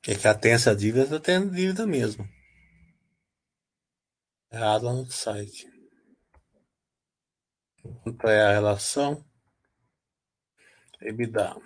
[0.00, 2.26] Porque que tem essa dívida, tá tendo dívida mesmo.
[4.50, 5.68] Errado lá no site.
[8.02, 9.24] Quanto é a relação?
[11.00, 11.56] EBITDA.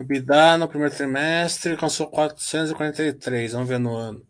[0.00, 4.26] EBITDA no primeiro trimestre alcançou 443, vamos ver no ano.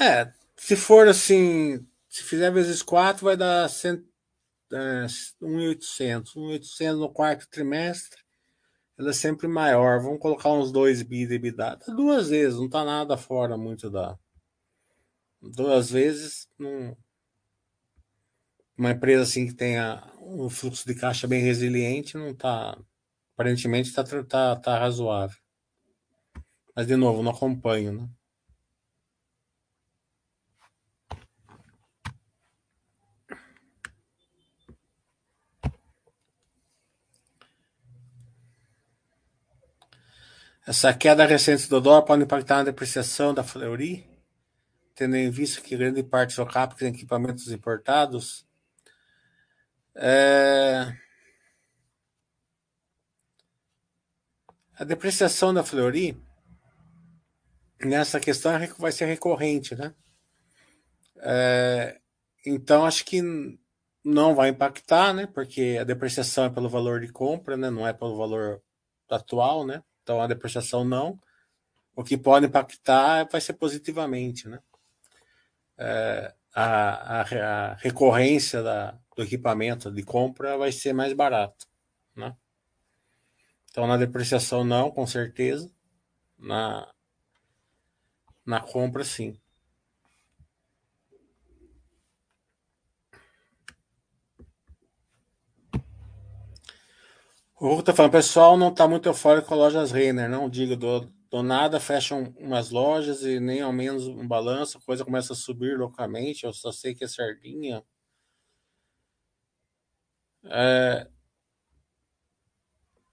[0.00, 4.04] É, se for assim, se fizer vezes 4 vai dar 100, é,
[4.78, 6.34] 1.800.
[6.34, 8.20] 1.800 no quarto trimestre,
[8.98, 10.00] ela é sempre maior.
[10.00, 11.78] Vamos colocar uns 2 bi de EBITDA.
[11.88, 14.18] Duas vezes, não tá nada fora muito da.
[15.40, 16.48] Duas vezes,
[18.76, 22.78] uma empresa assim que tenha um fluxo de caixa bem resiliente, não tá.
[23.34, 25.36] Aparentemente tá, tá, tá razoável.
[26.74, 28.08] Mas, de novo, não acompanho, né?
[40.66, 44.08] Essa queda recente do dólar pode impactar na depreciação da Fleury,
[44.94, 48.46] tendo em vista que grande parte do CAPEX em equipamentos importados.
[49.94, 50.96] É...
[54.78, 56.18] A depreciação da Fleury,
[57.84, 59.94] nessa questão, é vai ser recorrente, né?
[61.18, 62.00] É...
[62.46, 63.20] Então, acho que
[64.02, 65.26] não vai impactar, né?
[65.26, 67.68] Porque a depreciação é pelo valor de compra, né?
[67.68, 68.62] Não é pelo valor
[69.10, 69.82] atual, né?
[70.04, 71.18] Então a depreciação não.
[71.96, 74.60] O que pode impactar vai ser positivamente, né?
[75.78, 81.66] É, a, a, a, recorrência da, do equipamento de compra vai ser mais barato,
[82.14, 82.36] né?
[83.70, 85.72] Então na depreciação não, com certeza.
[86.38, 86.92] Na,
[88.44, 89.40] na compra sim.
[97.64, 101.10] O Hugo tá falando, pessoal não tá muito eufórico com lojas Renner, não digo, do,
[101.30, 105.36] do nada fecham umas lojas e nem ao menos um balanço, a coisa começa a
[105.36, 107.82] subir loucamente, eu só sei que é sardinha.
[110.44, 111.08] É,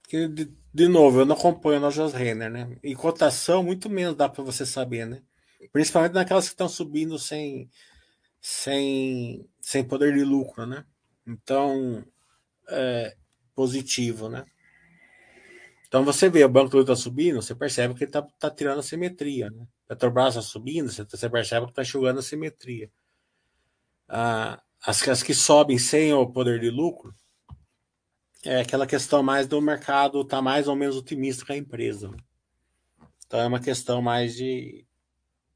[0.10, 2.78] que, de, de, novo, eu não acompanho lojas Renner, né?
[2.84, 5.24] E cotação, muito menos dá para você saber, né?
[5.72, 7.70] Principalmente naquelas que estão subindo sem,
[8.42, 10.86] sem, sem poder de lucro, né?
[11.26, 12.04] Então,
[12.68, 13.16] é,
[13.56, 14.46] positivo, né?
[15.88, 18.80] Então você vê o banco do está subindo, você percebe que ele está tá tirando
[18.80, 19.68] a simetria, né?
[19.88, 22.90] Petrobras está subindo, você, você percebe que está enxugando a simetria.
[24.08, 27.14] Ah, as, as que sobem sem o poder de lucro
[28.44, 32.10] é aquela questão mais do mercado tá mais ou menos otimista com a empresa.
[32.10, 32.18] Né?
[33.28, 34.86] Então é uma questão mais de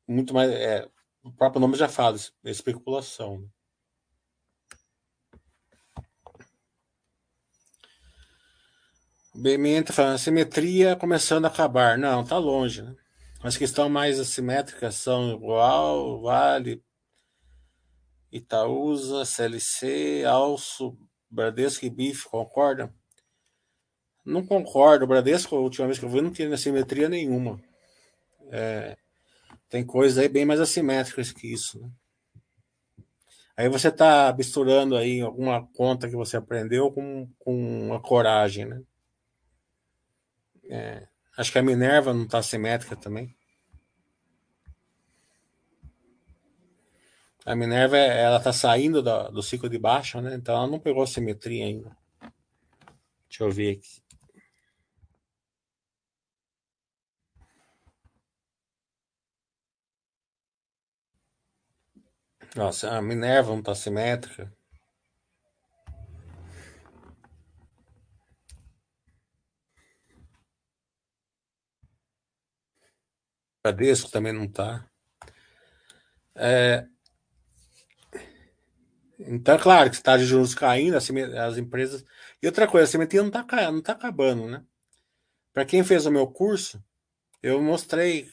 [0.07, 0.87] muito mais é,
[1.23, 3.39] o próprio nome já fala, especulação.
[3.39, 3.47] Né?
[9.38, 11.97] BMN está falando, simetria começando a acabar.
[11.97, 12.81] Não, está longe.
[12.81, 12.95] Né?
[13.43, 16.81] As que estão mais assimétricas são igual, Vale,
[18.31, 20.97] Itaúsa, CLC, Alço,
[21.29, 22.93] Bradesco e BIF, concorda?
[24.25, 25.05] Não concordo.
[25.05, 27.61] O Bradesco, a última vez que eu vi, não tinha assimetria nenhuma.
[28.51, 28.97] É,
[29.69, 31.79] tem coisas aí bem mais assimétricas que isso.
[31.79, 31.89] Né?
[33.57, 38.81] Aí você está misturando aí alguma conta que você aprendeu com, com a coragem, né?
[40.70, 41.07] É,
[41.38, 43.36] acho que a Minerva não está simétrica também.
[47.45, 50.36] A Minerva, ela tá saindo do, do ciclo de baixa, né?
[50.36, 51.95] Então ela não pegou simetria ainda.
[53.30, 54.01] Deixa eu ver aqui.
[62.55, 64.51] Nossa, a Minerva não tá simétrica.
[73.66, 74.86] Bradesco também não está.
[76.36, 76.86] É,
[79.18, 82.05] então, é claro que está de juros caindo, as empresas.
[82.41, 84.63] E outra coisa, a simetria não está não tá acabando, né?
[85.51, 86.84] Para quem fez o meu curso,
[87.41, 88.30] eu mostrei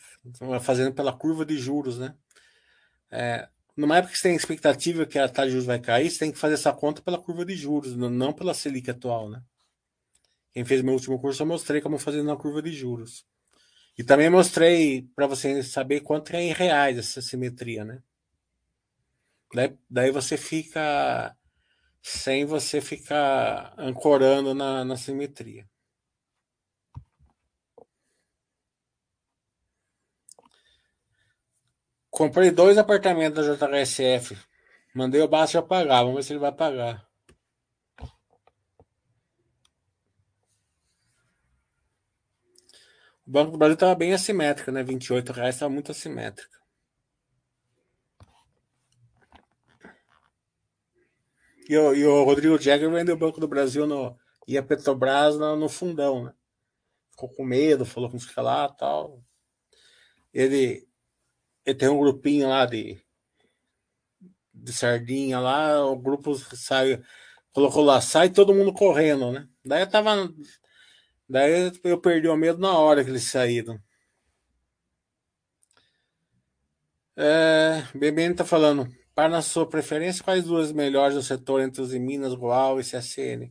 [0.60, 2.14] fazendo pela curva de juros, né?
[3.10, 6.18] É, numa época que você tem expectativa que a taxa de juros vai cair, você
[6.18, 9.42] tem que fazer essa conta pela curva de juros, não pela Selic atual, né?
[10.52, 13.24] Quem fez meu último curso, eu mostrei como fazer na curva de juros.
[13.98, 18.02] E também mostrei para você saber quanto é em reais essa simetria, né?
[19.54, 21.36] Daí, daí você fica
[22.02, 25.68] sem você ficar ancorando na, na simetria.
[32.10, 34.36] Comprei dois apartamentos da JHSF.
[34.94, 36.02] Mandei o já pagar.
[36.02, 37.11] Vamos ver se ele vai pagar.
[43.26, 44.82] O Banco do Brasil estava bem assimétrico, né?
[44.82, 46.62] 28 reais estava muito assimétrico.
[51.68, 54.16] E o, e o Rodrigo Jagger vendeu o Banco do Brasil no,
[54.46, 56.34] e a Petrobras no, no fundão, né?
[57.10, 59.22] Ficou com medo, falou que não fica lá tal.
[60.32, 60.86] Ele,
[61.64, 63.00] ele tem um grupinho lá de,
[64.52, 67.02] de sardinha lá, o grupo saiu,
[67.52, 69.48] colocou lá, sai todo mundo correndo, né?
[69.64, 70.28] Daí tava.
[71.32, 73.80] Daí eu perdi o medo na hora que eles saíram.
[77.16, 78.86] É, BBN tá falando.
[79.14, 83.50] Para na sua preferência, quais duas melhores do setor entre os Minas, Goal e CSN?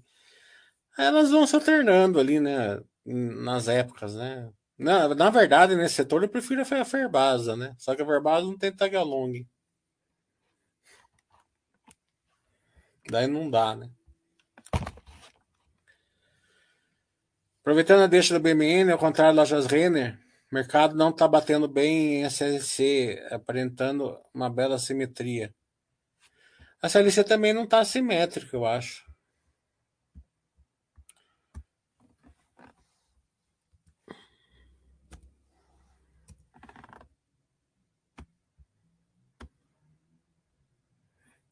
[0.95, 2.79] Elas vão se alternando ali, né?
[3.03, 4.53] Nas épocas, né?
[4.77, 7.73] Na, na verdade, nesse setor eu prefiro a Ferbasa, né?
[7.79, 9.43] Só que a Ferbasa não tem tag along.
[13.09, 13.89] Daí não dá, né?
[17.61, 20.19] Aproveitando a deixa do BMN, ao contrário das lojas Renner,
[20.51, 25.53] o mercado não está batendo bem em SLC, aparentando uma bela simetria.
[26.81, 29.05] A SLC também não está simétrica, eu acho.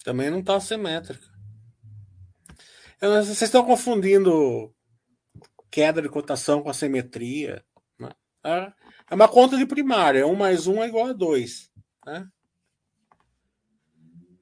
[0.03, 1.27] Também não está simétrica.
[2.99, 4.73] Vocês estão confundindo
[5.69, 7.63] queda de cotação com assimetria.
[7.97, 8.11] Né?
[8.43, 8.73] É,
[9.11, 10.27] é uma conta de primária.
[10.27, 11.71] Um mais um é igual a dois.
[12.05, 12.27] Né?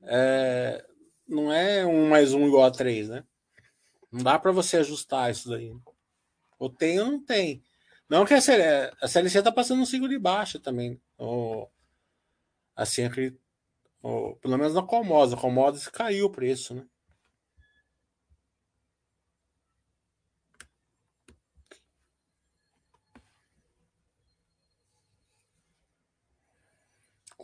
[0.03, 0.85] É,
[1.27, 3.23] não é um mais um igual a três, né?
[4.11, 5.73] Não dá para você ajustar isso daí.
[6.57, 7.61] Ou tem ou não tem.
[8.09, 10.99] Não que a CLC, a CLC tá passando um ciclo de baixa também.
[11.17, 11.69] Ou,
[12.75, 13.03] assim,
[14.01, 15.35] ou, pelo menos na Comosa.
[15.35, 16.85] A Comosa caiu o preço, né?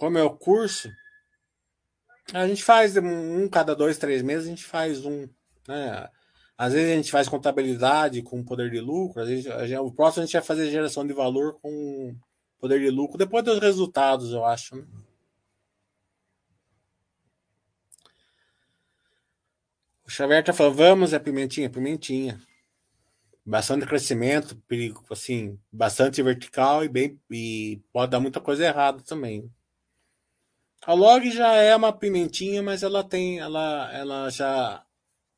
[0.04, 0.92] Como é o curso,
[2.34, 5.30] a gente faz um cada dois, três meses, a gente faz um.
[5.66, 6.10] Né?
[6.58, 10.24] Às vezes a gente faz contabilidade com poder de lucro, às vezes gente, o próximo
[10.24, 12.14] a gente vai fazer geração de valor com
[12.60, 14.76] poder de lucro, depois dos resultados, eu acho.
[14.76, 14.86] Né?
[20.06, 22.42] O Xavier está falando, vamos, é pimentinha, pimentinha.
[23.46, 29.50] Bastante crescimento, perigo, assim, bastante vertical e bem e pode dar muita coisa errada também.
[30.86, 34.86] A log já é uma pimentinha, mas ela tem, ela, ela já,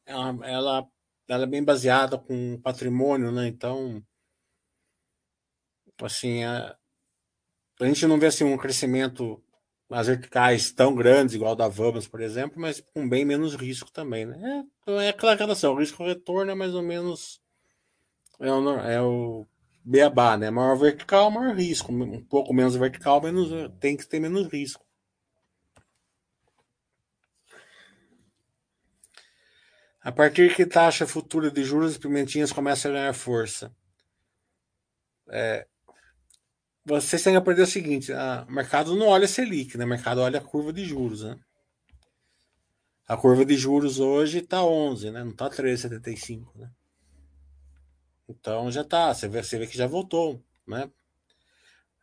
[0.06, 0.88] ela, ela,
[1.28, 3.48] ela é bem baseada com patrimônio, né?
[3.48, 4.04] Então,
[6.02, 6.76] assim, a,
[7.80, 9.42] a gente não vê assim um crescimento
[9.90, 14.26] as verticais tão grandes, igual da Vamos, por exemplo, mas com bem menos risco também,
[14.26, 14.66] né?
[14.88, 17.40] É, é aquela relação, o risco retorno é mais ou menos
[18.40, 19.46] é o, é o
[19.84, 20.50] beabá, né?
[20.50, 24.85] Maior vertical, maior risco, um pouco menos vertical, menos tem que ter menos risco.
[30.06, 33.76] A partir que taxa futura de juros, as pimentinhas começam a ganhar força.
[35.28, 35.66] É,
[36.86, 38.12] vocês têm que aprender o seguinte:
[38.48, 39.84] o mercado não olha Selic, né?
[39.84, 41.24] o mercado olha a curva de juros.
[41.24, 41.36] Né?
[43.08, 45.24] A curva de juros hoje está 11, né?
[45.24, 46.56] não está 13,75.
[46.56, 46.70] Né?
[48.30, 50.88] Então já está, você vê, você vê que já voltou né?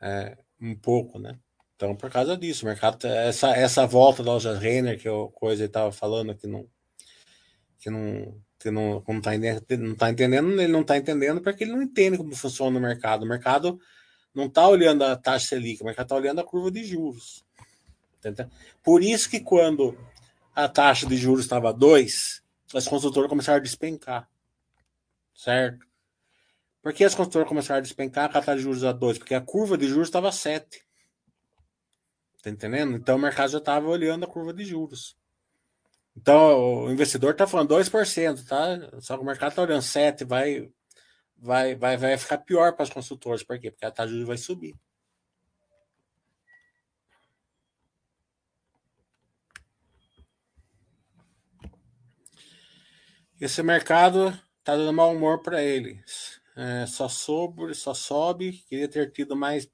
[0.00, 1.20] É, um pouco.
[1.20, 1.38] Né?
[1.76, 5.64] Então, por causa disso, o mercado, essa, essa volta da loja Renner, que eu coisa
[5.64, 6.68] estava falando que não
[7.82, 9.32] que não que não, não tá,
[9.76, 13.24] não tá entendendo, ele não está entendendo porque ele não entende como funciona o mercado.
[13.24, 13.80] O mercado
[14.32, 17.44] não está olhando a taxa Selic, o mercado está olhando a curva de juros.
[18.84, 19.98] Por isso que quando
[20.54, 22.40] a taxa de juros estava 2,
[22.72, 24.28] as construtoras começaram a despencar.
[25.34, 25.84] Certo?
[26.80, 29.18] Por que as construtoras começaram a despencar com a taxa de juros a 2?
[29.18, 30.84] Porque a curva de juros estava 7.
[32.44, 32.96] Tá entendendo?
[32.96, 35.16] Então o mercado já estava olhando a curva de juros.
[36.16, 39.00] Então o investidor está falando 2%, tá?
[39.00, 40.70] Só que o mercado está olhando 7%, vai,
[41.36, 43.42] vai, vai, vai ficar pior para os consultores.
[43.42, 43.70] Por quê?
[43.70, 44.74] Porque a taxa de juros vai subir.
[53.40, 54.28] Esse mercado
[54.60, 56.40] está dando mau humor para eles.
[56.56, 58.52] É, só sobe, só sobe.
[58.68, 59.68] Queria ter tido mais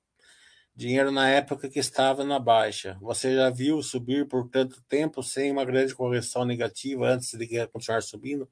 [0.78, 2.96] dinheiro na época que estava na baixa.
[3.00, 8.00] Você já viu subir por tanto tempo sem uma grande correção negativa antes de continuar
[8.00, 8.48] subindo?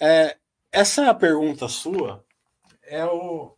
[0.00, 0.38] É,
[0.72, 2.24] essa pergunta sua
[2.82, 3.54] é o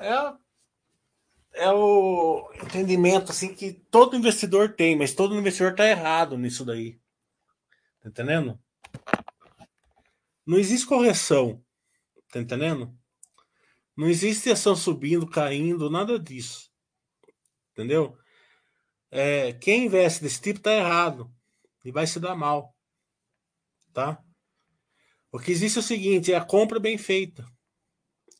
[0.00, 6.64] é, é o entendimento assim que todo investidor tem, mas todo investidor está errado nisso
[6.64, 6.98] daí.
[8.00, 8.58] Tá entendendo?
[10.44, 11.64] Não existe correção.
[12.32, 12.92] Tá entendendo?
[13.96, 16.70] Não existe ação subindo, caindo, nada disso.
[17.72, 18.16] Entendeu?
[19.10, 21.30] É, quem investe desse tipo tá errado
[21.84, 22.74] e vai se dar mal.
[23.92, 24.22] Tá?
[25.30, 27.44] O que existe é o seguinte: é a compra bem feita.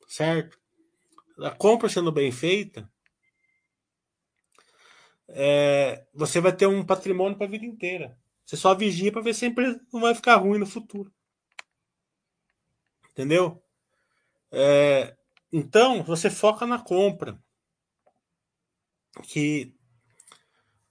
[0.08, 0.58] Certo?
[1.38, 2.90] A compra sendo bem feita,
[5.28, 8.18] é, você vai ter um patrimônio para a vida inteira.
[8.44, 11.12] Você só vigia para ver se a empresa não vai ficar ruim no futuro.
[13.10, 13.62] Entendeu?
[14.50, 15.16] É,
[15.52, 17.38] então, você foca na compra.
[19.24, 19.74] Que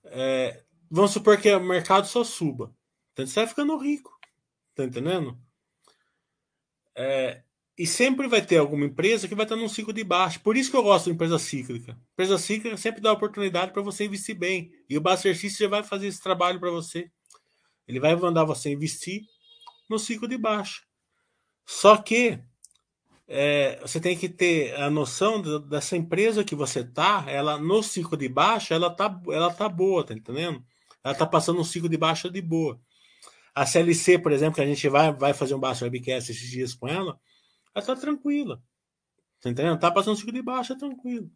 [0.04, 2.76] é, vamos supor que o mercado só suba.
[3.14, 4.12] Então você vai ficando rico.
[4.76, 5.38] Tá entendendo?
[6.96, 7.44] É,
[7.78, 10.42] e sempre vai ter alguma empresa que vai estar num ciclo de baixo.
[10.42, 11.98] Por isso que eu gosto de empresa cíclica.
[12.14, 14.72] Empresa cíclica sempre dá oportunidade para você investir bem.
[14.90, 17.10] E o Buster já vai fazer esse trabalho para você.
[17.88, 19.24] Ele vai mandar você investir
[19.90, 20.86] no ciclo de baixo.
[21.66, 22.40] Só que
[23.34, 27.82] é, você tem que ter a noção de, dessa empresa que você tá, ela no
[27.82, 30.62] ciclo de baixa, ela tá, ela tá boa, tá entendendo?
[31.02, 32.78] Ela tá passando um ciclo de baixa de boa.
[33.56, 36.74] A CLC, por exemplo, que a gente vai, vai fazer um Baixa Webcast esses dias
[36.74, 37.18] com ela,
[37.74, 38.62] ela tá tranquila.
[39.42, 39.80] Tá entendendo?
[39.80, 41.32] Tá passando um ciclo de baixa tranquilo.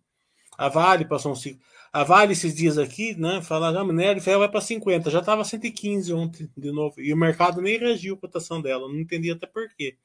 [0.57, 1.61] A Vale passou um ciclo.
[1.93, 3.41] A Vale esses dias aqui, né?
[3.41, 5.09] Falaram, ah, minério de ferro vai para 50.
[5.09, 6.99] Já estava 115 ontem de novo.
[6.99, 8.87] E o mercado nem reagiu a cotação dela.
[8.87, 9.97] Não entendi até por quê.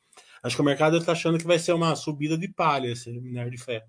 [0.43, 3.51] Acho que o mercado está achando que vai ser uma subida de palha esse minério
[3.51, 3.87] de ferro.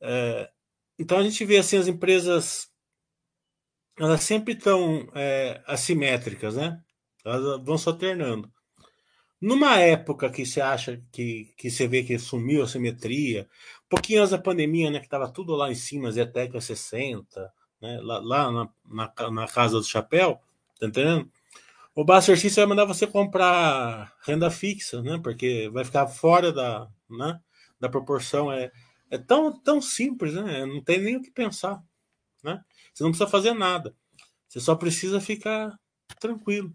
[0.00, 0.50] É,
[0.98, 2.70] então a gente vê assim as empresas
[3.98, 6.80] elas sempre estão é, assimétricas, né?
[7.24, 8.50] Elas vão se alternando.
[9.40, 13.48] Numa época que você acha que, que você vê que sumiu a simetria,
[13.88, 18.18] pouquinho antes da pandemia, né, que estava tudo lá em cima, Zeteca 60, né, lá,
[18.18, 20.40] lá na, na, na, casa do chapéu,
[20.78, 21.30] tá entendendo?
[21.98, 25.18] O Buster System vai mandar você comprar renda fixa, né?
[25.20, 27.40] Porque vai ficar fora da, né,
[27.80, 28.52] da proporção.
[28.52, 28.70] É,
[29.10, 30.64] é tão, tão simples, né?
[30.64, 31.82] Não tem nem o que pensar,
[32.40, 32.62] né?
[32.94, 33.96] Você não precisa fazer nada.
[34.46, 35.76] Você só precisa ficar
[36.20, 36.72] tranquilo.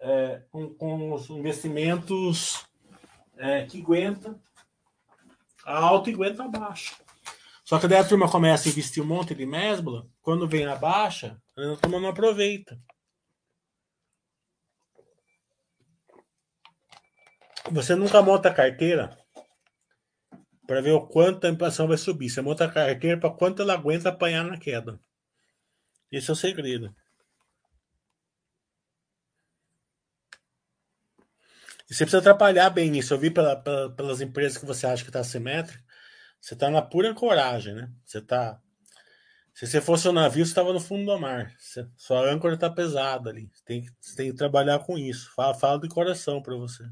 [0.00, 2.64] É, com, com, os investimentos
[3.36, 4.34] é, que aguenta
[5.66, 6.96] a alta e aguenta a baixa.
[7.64, 10.74] Só que daí a turma começa a investir um monte de mesbla, quando vem a
[10.74, 12.80] baixa, a turma não aproveita.
[17.72, 19.16] Você nunca monta a carteira
[20.66, 22.28] para ver o quanto a inflação vai subir.
[22.28, 24.98] Você monta a carteira para quanto ela aguenta apanhar na queda.
[26.10, 26.94] Esse é o segredo.
[31.88, 33.14] E você precisa atrapalhar bem isso.
[33.14, 35.82] Eu vi pela, pela, pelas empresas que você acha que está assimétrico.
[36.40, 37.90] Você está na pura coragem, né?
[38.04, 38.60] Você está.
[39.54, 41.54] Se você fosse um navio, você estava no fundo do mar.
[41.58, 43.50] Você, sua âncora está pesada ali.
[43.52, 45.32] Você tem, você tem que trabalhar com isso.
[45.34, 46.84] Fala, fala de coração para você.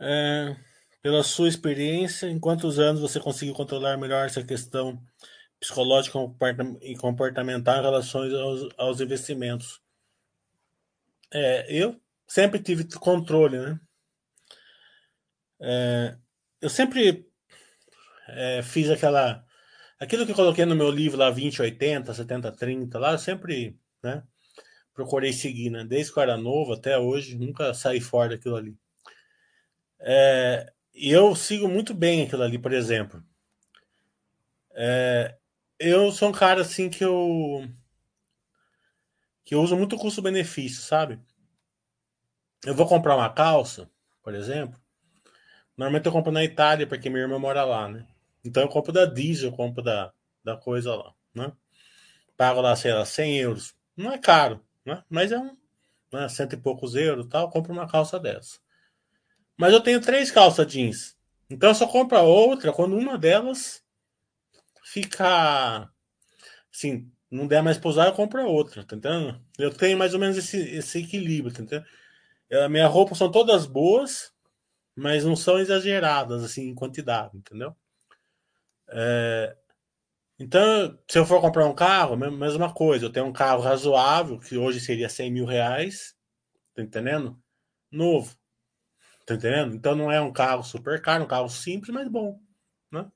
[0.00, 0.56] É,
[1.02, 5.02] pela sua experiência, em quantos anos você conseguiu controlar melhor essa questão
[5.60, 6.18] psicológica
[6.82, 9.80] e comportamental em relação aos, aos investimentos?
[11.32, 13.80] É, eu sempre tive controle, né?
[15.60, 16.16] É,
[16.60, 17.28] eu sempre
[18.28, 19.44] é, fiz aquela.
[19.98, 23.78] Aquilo que eu coloquei no meu livro lá, 20, 80, 70, 30, lá, eu sempre
[24.02, 24.22] né,
[24.92, 25.84] procurei seguir, né?
[25.84, 28.76] Desde que eu era novo até hoje, nunca saí fora daquilo ali.
[30.06, 33.24] É, e eu sigo muito bem aquilo ali, por exemplo.
[34.72, 35.36] É,
[35.78, 37.66] eu sou um cara assim que eu
[39.44, 41.18] que eu uso muito custo-benefício, sabe?
[42.64, 43.90] Eu vou comprar uma calça,
[44.22, 44.78] por exemplo.
[45.76, 48.06] Normalmente eu compro na Itália, porque minha irmã mora lá, né?
[48.44, 50.12] Então eu compro da Diesel, eu compro da,
[50.44, 51.52] da coisa lá, né?
[52.36, 53.74] Pago lá, sei lá, 100 euros.
[53.96, 55.02] Não é caro, né?
[55.08, 55.56] Mas é um,
[56.12, 58.63] né, cento e poucos euros tal, compro uma calça dessa.
[59.56, 61.16] Mas eu tenho três calças jeans.
[61.48, 63.82] Então eu só compro a outra quando uma delas
[64.84, 65.90] ficar
[66.72, 69.40] assim, não der mais pra usar, eu compro outra, tá entendendo?
[69.58, 71.86] Eu tenho mais ou menos esse, esse equilíbrio, tá entendendo?
[72.64, 74.32] A minha roupa são todas boas,
[74.96, 77.74] mas não são exageradas assim em quantidade, entendeu?
[78.88, 79.56] É,
[80.38, 83.06] então, se eu for comprar um carro, mesma coisa.
[83.06, 86.14] Eu tenho um carro razoável, que hoje seria 100 mil reais,
[86.74, 87.40] tá entendendo?
[87.90, 88.36] Novo,
[89.26, 89.74] tá entendendo?
[89.74, 92.38] Então não é um carro super caro, é um carro simples, mas bom,
[92.92, 93.06] né?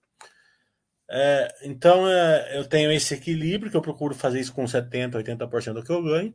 [1.11, 5.75] É, então é, eu tenho esse equilíbrio que eu procuro fazer isso com 70%, 80%
[5.75, 6.35] do que eu ganho.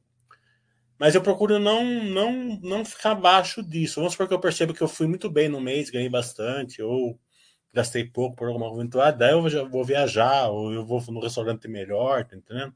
[0.99, 3.95] Mas eu procuro não, não, não ficar abaixo disso.
[3.95, 7.19] Vamos supor que eu percebo que eu fui muito bem no mês, ganhei bastante, ou
[7.73, 11.67] gastei pouco por alguma eventualidade, daí eu já vou viajar, ou eu vou no restaurante
[11.67, 12.73] melhor, tá entendendo?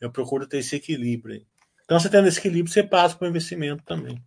[0.00, 1.44] Eu procuro ter esse equilíbrio.
[1.84, 4.22] Então, você tendo esse equilíbrio, você passa para o investimento também.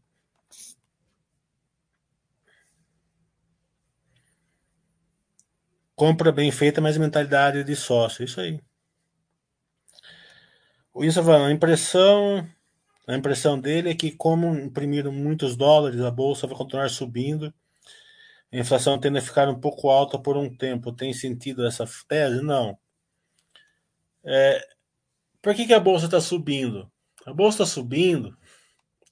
[6.02, 8.26] Compra bem feita, mas mentalidade de sócio.
[8.26, 8.60] Isso aí.
[10.92, 12.44] O Isso falando, a impressão,
[13.06, 17.54] a impressão dele é que, como imprimiram muitos dólares, a bolsa vai continuar subindo.
[18.52, 20.92] A inflação tende a ficar um pouco alta por um tempo.
[20.92, 22.42] Tem sentido essa tese?
[22.42, 22.76] Não.
[24.24, 24.60] É,
[25.40, 26.92] por que, que a bolsa está subindo?
[27.28, 28.36] A bolsa está subindo,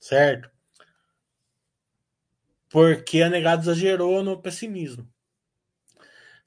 [0.02, 0.50] certo?
[2.68, 5.08] Porque a negada exagerou no pessimismo.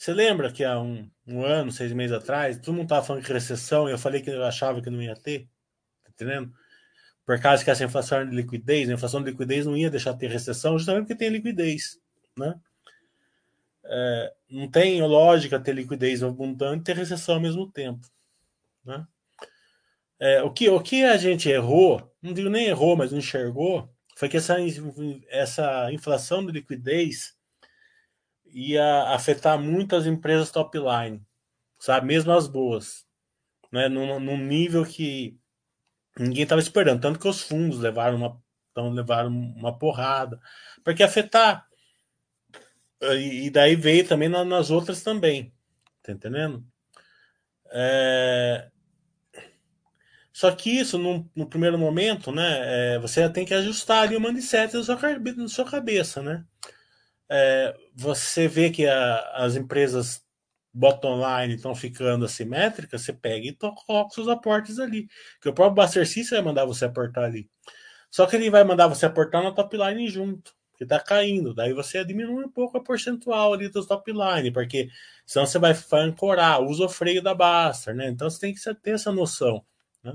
[0.02, 3.32] Você lembra que há um, um ano, seis meses atrás, todo mundo estava falando de
[3.32, 5.48] recessão e eu falei que eu achava que não ia ter?
[6.02, 6.52] Tá entendendo?
[7.24, 10.18] Por causa que essa inflação de liquidez, a inflação de liquidez não ia deixar de
[10.18, 12.00] ter recessão, justamente porque tem liquidez,
[12.36, 12.52] né?
[13.84, 18.04] É, não tem lógica ter liquidez abundante e ter recessão ao mesmo tempo,
[18.84, 19.06] né?
[20.18, 23.88] É, o, que, o que a gente errou, não digo nem errou, mas não enxergou,
[24.16, 24.56] foi que essa,
[25.28, 27.36] essa inflação de liquidez
[28.52, 31.22] ia afetar muitas empresas top line,
[31.78, 32.06] sabe?
[32.06, 33.06] Mesmo as boas,
[33.72, 33.88] né?
[33.88, 35.38] Num, num nível que
[36.18, 37.00] ninguém estava esperando.
[37.00, 40.40] Tanto que os fundos levaram uma, então, levaram uma porrada,
[40.84, 41.66] porque afetar.
[43.02, 45.52] E, daí veio também nas outras também,
[46.02, 46.64] tá entendendo?
[47.72, 48.70] É...
[50.32, 54.20] Só que isso, no, no primeiro momento, né, é, você tem que ajustar ali o
[54.20, 54.98] mindset da sua,
[55.48, 56.44] sua cabeça, né?
[57.34, 60.22] É, você vê que a, as empresas
[60.72, 65.08] bottom line estão ficando assimétricas, você pega e coloca os aportes ali.
[65.40, 67.48] Que o próprio Buster System vai mandar você aportar ali.
[68.10, 71.54] Só que ele vai mandar você aportar na top line junto, que está caindo.
[71.54, 74.90] Daí você diminui um pouco a percentual ali dos top line, porque
[75.24, 78.08] senão você vai ancorar, usa o freio da Baster, né?
[78.08, 79.64] Então você tem que ter essa noção.
[80.04, 80.14] Né?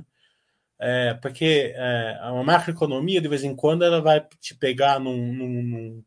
[0.80, 6.04] É, porque é, a macroeconomia, de vez em quando, ela vai te pegar num, num,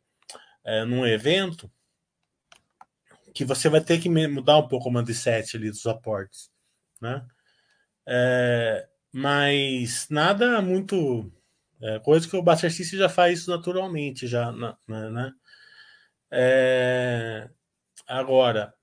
[0.65, 1.71] é, num evento
[3.35, 6.51] que você vai ter que mudar um pouco o mindset ali dos aportes,
[7.01, 7.27] né?
[8.07, 11.33] É, mas nada muito
[11.81, 14.77] é, coisa que o Buster já faz naturalmente já, né?
[14.87, 15.33] né?
[16.31, 17.51] É,
[18.07, 18.75] agora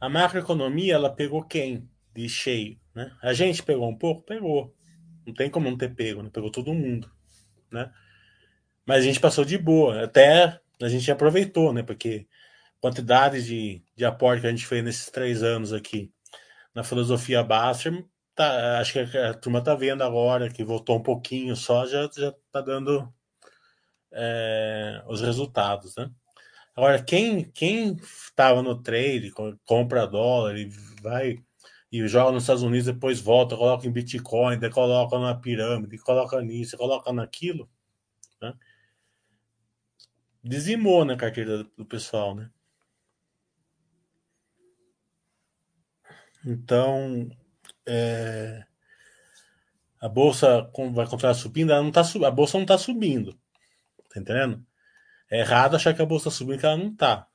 [0.00, 3.14] a macroeconomia ela pegou quem de cheio, né?
[3.22, 4.74] A gente pegou um pouco, pegou.
[5.26, 6.30] Não tem como não ter pego, né?
[6.32, 7.10] Pegou todo mundo,
[7.70, 7.92] né?
[8.90, 10.02] Mas a gente passou de boa.
[10.02, 11.80] Até a gente aproveitou, né?
[11.80, 12.26] Porque
[12.80, 16.12] quantidade de, de aporte que a gente fez nesses três anos aqui
[16.74, 21.54] na filosofia Baster, tá, acho que a, turma tá vendo agora que voltou um pouquinho
[21.54, 23.08] só, já, já tá dando
[24.12, 26.10] é, os resultados, né?
[26.74, 29.32] Agora, quem quem estava no trade,
[29.64, 30.68] compra dólar e
[31.00, 31.38] vai
[31.92, 36.76] e joga nos Estados Unidos, depois volta, coloca em Bitcoin, coloca na pirâmide, coloca nisso,
[36.76, 37.70] coloca naquilo?
[40.42, 42.50] Dizimou na carteira do pessoal, né?
[46.44, 47.28] Então,
[47.86, 48.64] é,
[50.00, 53.38] a bolsa vai continuar subindo, ela não tá, a bolsa não está subindo.
[54.12, 54.64] Tá entendendo?
[55.30, 57.28] É errado achar que a bolsa está subindo, que ela não está.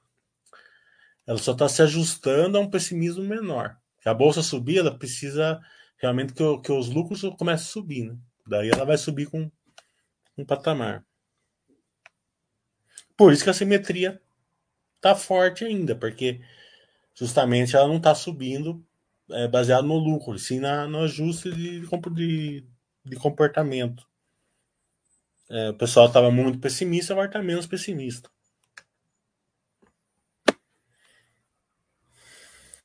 [1.27, 3.77] Ela só está se ajustando a um pessimismo menor.
[4.01, 5.59] Se a bolsa subir, ela precisa
[5.97, 8.05] realmente que, que os lucros comecem a subir.
[8.05, 8.17] Né?
[8.47, 9.49] Daí ela vai subir com
[10.37, 11.05] um patamar.
[13.17, 14.21] Por isso que a simetria
[15.01, 16.41] tá forte ainda, porque
[17.13, 18.85] justamente ela não está subindo
[19.29, 22.67] é, baseado no lucro, sim na, no ajuste de, de,
[23.05, 24.05] de comportamento.
[25.49, 28.29] É, o pessoal estava muito pessimista, agora está menos pessimista.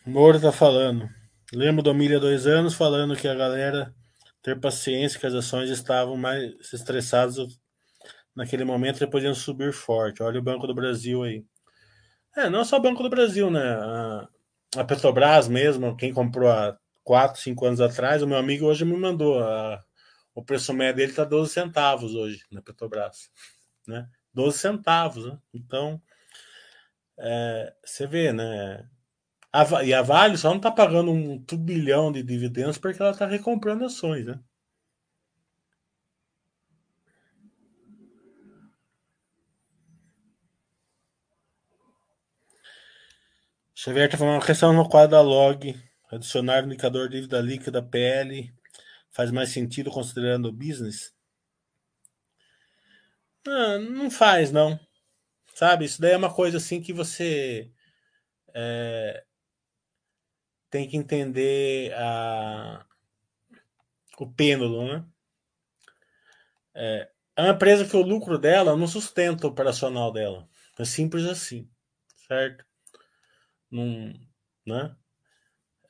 [0.07, 1.09] Moro está falando.
[1.53, 3.95] Lembro do Milha dois anos falando que a galera
[4.43, 7.59] ter paciência que as ações estavam mais estressadas
[8.35, 10.23] naquele momento eles podiam subir forte.
[10.23, 11.45] Olha o Banco do Brasil aí.
[12.37, 13.61] É, não só o Banco do Brasil, né?
[14.77, 18.97] a Petrobras mesmo, quem comprou há 4, 5 anos atrás, o meu amigo hoje me
[18.97, 19.43] mandou.
[19.43, 19.83] A,
[20.35, 23.31] o preço médio dele está 12 centavos hoje na Petrobras.
[23.87, 24.09] Né?
[24.33, 25.27] 12 centavos.
[25.27, 25.39] Né?
[25.53, 26.01] Então,
[27.19, 28.89] é, você vê, né?
[29.53, 33.27] A, e a Vale só não está pagando um turbilhão de dividendos porque ela está
[33.27, 34.41] recomprando ações, né?
[43.83, 45.75] Xavier está falando questão no quadro da log.
[46.13, 48.53] Adicionar o indicador de dívida líquida PL
[49.09, 51.15] faz mais sentido considerando o business?
[53.47, 54.79] Ah, não faz, não.
[55.55, 55.87] Sabe?
[55.87, 57.73] Isso daí é uma coisa assim que você
[58.53, 59.25] é,
[60.69, 62.85] tem que entender a,
[64.19, 65.07] o pêndulo, né?
[66.75, 70.47] É, é uma empresa que o lucro dela não sustenta o operacional dela.
[70.79, 71.67] É simples assim,
[72.29, 72.70] certo?
[73.71, 74.13] Não,
[74.67, 74.95] né?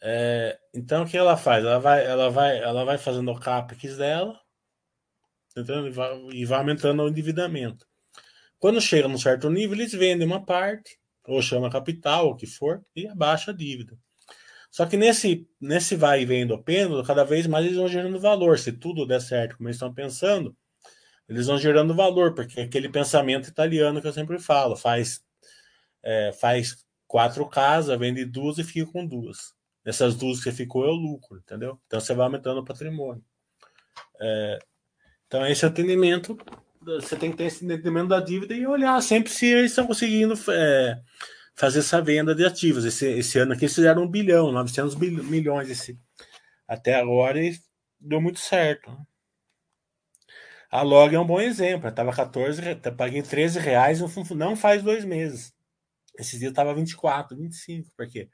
[0.02, 1.64] É, então o que ela faz?
[1.64, 4.38] Ela vai, ela vai, ela vai fazendo o capex dela,
[5.50, 5.86] entendeu?
[5.86, 7.86] E vai, e vai aumentando o endividamento.
[8.58, 12.84] Quando chega num certo nível, eles vendem uma parte, ou chama capital, o que for,
[12.94, 13.96] e abaixa a dívida.
[14.70, 18.20] Só que nesse, nesse vai e vem do pêndulo, cada vez mais eles vão gerando
[18.20, 18.58] valor.
[18.58, 20.56] Se tudo der certo como eles estão pensando,
[21.28, 25.22] eles vão gerando valor, porque é aquele pensamento italiano que eu sempre falo, faz,
[26.02, 29.52] é, faz quatro casas, vende duas e fica com duas.
[29.84, 31.76] Essas duas que ficou é o lucro, entendeu?
[31.88, 33.24] Então você vai aumentando o patrimônio.
[34.20, 34.58] É,
[35.26, 36.38] então esse atendimento,
[36.80, 40.34] você tem que ter esse entendimento da dívida e olhar sempre se eles estão conseguindo
[40.52, 41.00] é,
[41.56, 42.84] fazer essa venda de ativos.
[42.84, 45.98] Esse, esse ano aqui eles fizeram um bilhão, 900 bilhões, milhões esse,
[46.68, 47.58] até agora e
[47.98, 48.96] deu muito certo.
[50.70, 51.88] A Log é um bom exemplo.
[51.88, 52.62] Estava 14,
[52.96, 54.00] paguei 13 reais,
[54.30, 55.52] não faz dois meses.
[56.18, 58.28] Esses dias estava 24, 25, porque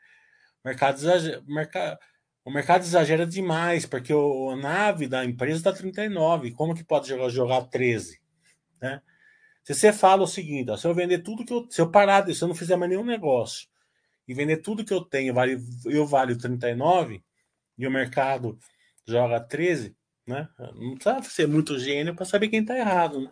[0.64, 1.98] o mercado exagera, o mercado,
[2.44, 6.52] o mercado exagera demais, porque o, a nave da empresa está 39.
[6.52, 8.20] Como que pode jogar, jogar 13?
[8.80, 9.00] Né?
[9.64, 11.66] Se você fala o seguinte, ó, se eu vender tudo que eu.
[11.68, 13.68] Se eu parar, se eu não fizer mais nenhum negócio
[14.28, 17.22] e vender tudo que eu tenho, vale, eu valho 39
[17.76, 18.58] e o mercado
[19.04, 19.96] joga 13,
[20.26, 20.48] né?
[20.74, 23.20] Não precisa ser muito gênio para saber quem está errado.
[23.20, 23.30] Né?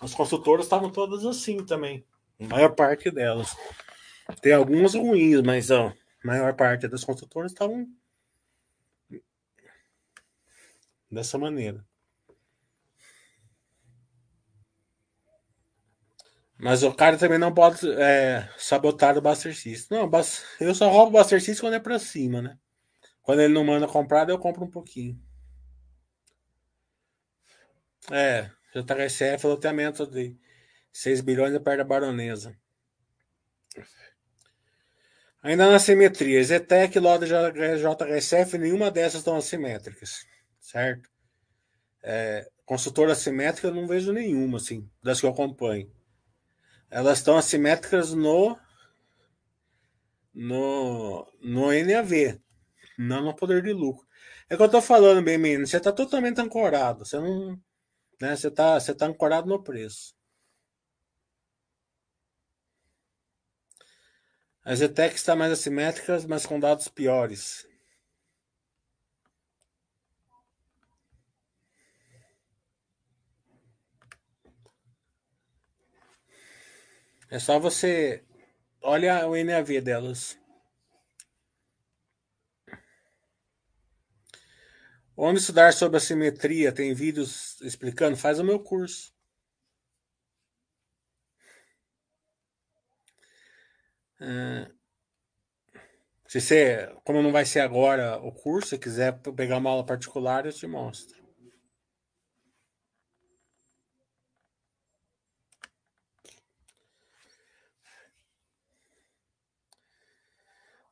[0.00, 2.04] As consultoras estavam todas assim também.
[2.42, 3.56] A maior parte delas.
[4.40, 7.86] Tem algumas ruins, mas a maior parte das consultoras estavam
[11.10, 11.84] dessa maneira.
[16.58, 19.98] Mas o cara também não pode é, sabotar o Buster System.
[19.98, 20.10] Não,
[20.60, 22.58] eu só roubo o Buster System quando é pra cima, né?
[23.20, 25.20] Quando ele não manda comprar, eu compro um pouquinho.
[28.10, 30.36] É, JHSF, loteamento de
[30.92, 32.56] 6 bilhões é perto da baronesa.
[35.42, 40.24] Ainda na simetria, Zetec, Loda JHSF, nenhuma dessas estão assimétricas,
[40.60, 41.10] certo?
[42.02, 45.90] É, consultora assimétrica eu não vejo nenhuma, assim, das que eu acompanho.
[46.88, 48.56] Elas estão assimétricas no
[50.34, 52.40] no, no NAV,
[52.98, 54.06] não no poder de lucro.
[54.48, 57.58] É que eu tô falando, bem, menino, você tá totalmente ancorado, você não,
[58.20, 60.14] né, você tá, você tá ancorado no preço.
[64.64, 67.66] As ETECs estão mais assimétricas, mas com dados piores.
[77.28, 78.22] É só você
[78.80, 80.38] olha o NAV delas.
[85.16, 89.11] Onde estudar sobre a simetria, tem vídeos explicando, faz o meu curso.
[94.24, 94.70] É,
[96.28, 100.46] se você, como não vai ser agora o curso, se quiser pegar uma aula particular,
[100.46, 101.20] eu te mostro.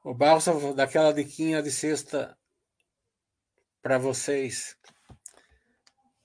[0.05, 2.37] O Barros daquela diquinha de sexta
[3.81, 4.76] para vocês.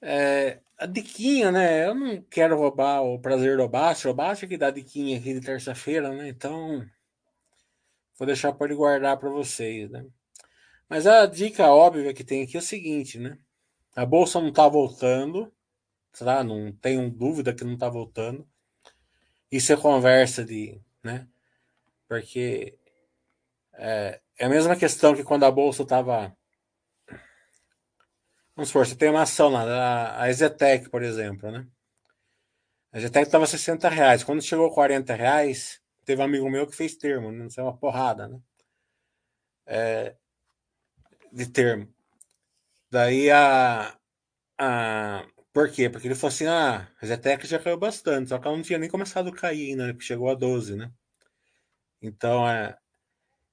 [0.01, 1.87] É, a diquinha, né?
[1.87, 4.09] Eu não quero roubar o prazer do Baixo.
[4.09, 6.27] O Baixo que dá diquinha aqui de terça-feira, né?
[6.27, 6.85] Então,
[8.17, 10.05] Vou deixar para ele guardar para vocês, né?
[10.89, 13.37] Mas a dica óbvia que tem aqui é o seguinte, né?
[13.95, 15.51] A bolsa não está voltando,
[16.17, 16.43] tá?
[16.43, 18.47] Não tenho dúvida que não está voltando.
[19.51, 21.27] Isso é conversa de, né?
[22.07, 22.77] Porque
[23.73, 26.35] é, é a mesma questão que quando a bolsa estava
[28.55, 31.67] Vamos supor, você tem uma ação lá, a Ezetec, por exemplo, né?
[32.93, 34.23] A Ezetec estava 60 reais.
[34.23, 37.43] Quando chegou a 40 reais, teve um amigo meu que fez termo, né?
[37.43, 38.39] não sei, uma porrada, né?
[39.65, 40.15] É,
[41.31, 41.87] de termo.
[42.89, 43.97] Daí a,
[44.57, 45.27] a.
[45.53, 45.89] Por quê?
[45.89, 48.79] Porque ele falou assim: ah, a Zetec já caiu bastante, só que ela não tinha
[48.79, 49.97] nem começado a cair ainda, né?
[49.99, 50.91] Chegou a 12, né?
[52.01, 52.77] Então, é,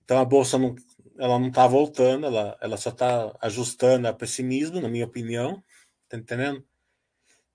[0.04, 0.74] então a bolsa não,
[1.18, 5.62] ela não está voltando, ela, ela só está ajustando a pessimismo, na minha opinião.
[6.08, 6.64] Tá entendendo?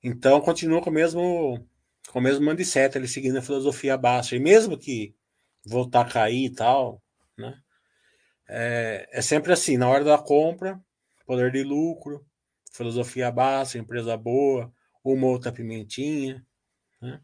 [0.03, 1.67] Então continua com o mesmo
[2.11, 4.35] com o mesmo mindset, ele seguindo a filosofia baixa.
[4.35, 5.15] E mesmo que
[5.65, 7.01] voltar a cair e tal,
[7.37, 7.59] né?
[8.47, 10.81] É, é sempre assim, na hora da compra,
[11.25, 12.25] poder de lucro,
[12.71, 14.71] filosofia baixa, empresa boa,
[15.03, 16.45] uma outra pimentinha,
[17.01, 17.21] né?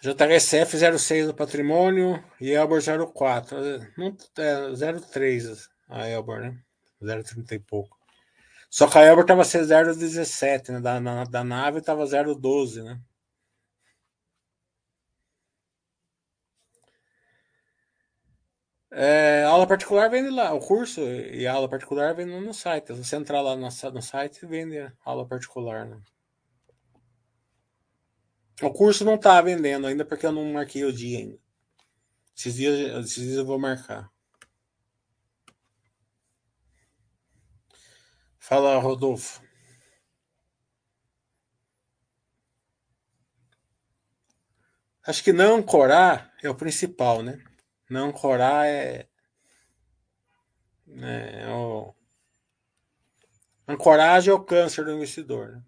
[0.00, 2.80] JHSF 06 do patrimônio e Elbor
[3.12, 3.58] 04.
[3.96, 6.58] Não, é 03 a Elbor, né?
[7.00, 7.98] 030 e pouco.
[8.70, 10.80] Só que a Elbor estava 017, né?
[10.80, 13.00] Da, na, da nave estava 012, né?
[18.90, 22.92] É, aula particular vende lá, o curso e a aula particular vende no site.
[22.92, 26.00] Você entrar lá no, no site, vende aula particular, né?
[28.60, 31.38] O curso não tá vendendo ainda porque eu não marquei o dia ainda.
[32.36, 34.10] Esses dias, esses dias eu vou marcar.
[38.38, 39.42] Fala, Rodolfo.
[45.06, 47.42] Acho que não ancorar é o principal, né?
[47.88, 49.08] Não ancorar é.
[50.88, 51.94] é, é o...
[53.66, 55.62] Ancoragem é o câncer do investidor, né?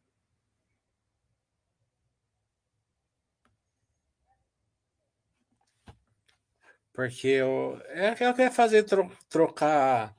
[7.00, 10.14] Porque eu, é, eu quero fazer tro, trocar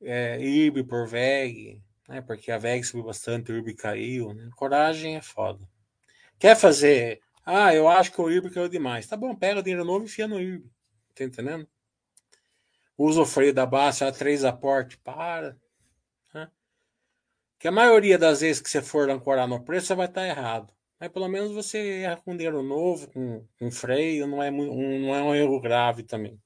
[0.00, 2.20] é, IRB por VEG, né?
[2.22, 4.48] Porque a VEG subiu bastante, o IRB caiu, né?
[4.54, 5.68] Coragem é foda.
[6.38, 7.20] Quer fazer?
[7.44, 9.08] Ah, eu acho que o IRB caiu demais.
[9.08, 10.70] Tá bom, pega dinheiro novo e enfia no IRB.
[11.16, 11.68] Tá entendendo?
[12.96, 15.58] Usa o freio da base, a três aporte, para.
[16.32, 16.48] Né?
[17.58, 20.72] Que a maioria das vezes que você for ancorar no preço, você vai estar errado.
[21.02, 25.12] Mas pelo menos você erra com dinheiro novo, com, com freio, não é, um, não
[25.12, 26.40] é um erro grave também.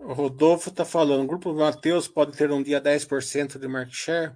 [0.00, 4.32] O Rodolfo está falando, o grupo Mateus pode ter um dia 10% de market share?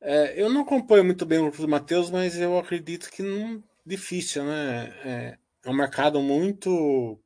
[0.00, 3.62] É, eu não acompanho muito bem o grupo do Mateus, mas eu acredito que não
[3.84, 4.88] difícil, né?
[5.04, 7.20] É, é um mercado muito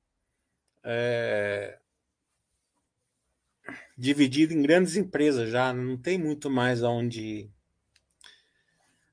[0.84, 1.78] é,
[3.96, 7.50] dividido em grandes empresas já, não tem muito mais aonde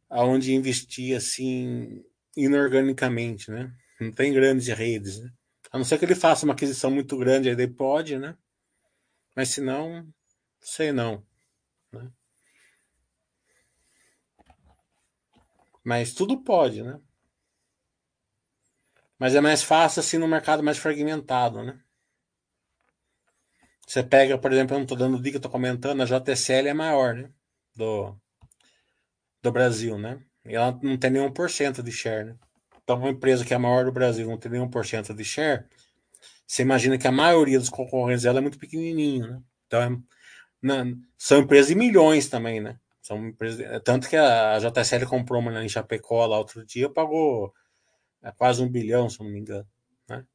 [0.09, 2.03] aonde investir assim
[2.35, 3.73] inorganicamente, né?
[3.99, 5.31] Não tem grandes redes, né?
[5.77, 8.35] A não ser que ele faça uma aquisição muito grande, aí ele pode, né?
[9.35, 10.11] Mas se não,
[10.59, 11.23] sei não.
[11.91, 12.11] Né?
[15.83, 16.99] Mas tudo pode, né?
[19.19, 21.79] Mas é mais fácil assim no mercado mais fragmentado, né?
[23.85, 27.13] Você pega, por exemplo, eu não estou dando dica, estou comentando, a JSL é maior,
[27.13, 27.31] né?
[27.75, 28.19] Do,
[29.43, 30.25] do Brasil, né?
[30.43, 32.39] E ela não tem nenhum por cento de share, né?
[32.87, 35.25] Então, uma empresa que é a maior do Brasil não tem nenhum por cento de
[35.25, 35.65] share,
[36.47, 39.41] você imagina que a maioria dos concorrentes dela é muito pequenininho, né?
[39.67, 39.89] Então, é,
[40.61, 40.85] na,
[41.17, 42.79] são empresas de milhões também, né?
[43.01, 47.53] São empresas, tanto que a JSL comprou uma em Chapecó lá outro dia, pagou
[48.23, 49.67] é, quase um bilhão, se não me engano.
[50.07, 50.25] Né?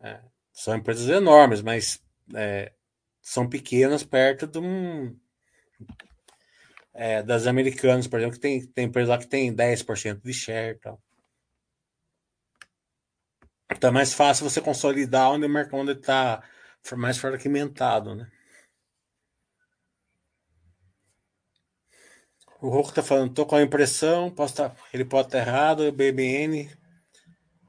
[0.00, 0.20] É,
[0.54, 2.02] são empresas enormes, mas
[2.34, 2.72] é,
[3.20, 5.14] são pequenas perto de um,
[6.94, 10.76] é, das americanas, por exemplo, que tem, tem empresa lá que tem 10% de share
[10.76, 11.02] e tal.
[13.68, 16.42] É mais fácil você consolidar onde o mercado está
[16.96, 18.30] mais fragmentado, né?
[22.60, 25.92] O Roku está falando, tô com a impressão, tá, ele pode estar tá errado, o
[25.92, 26.70] BBN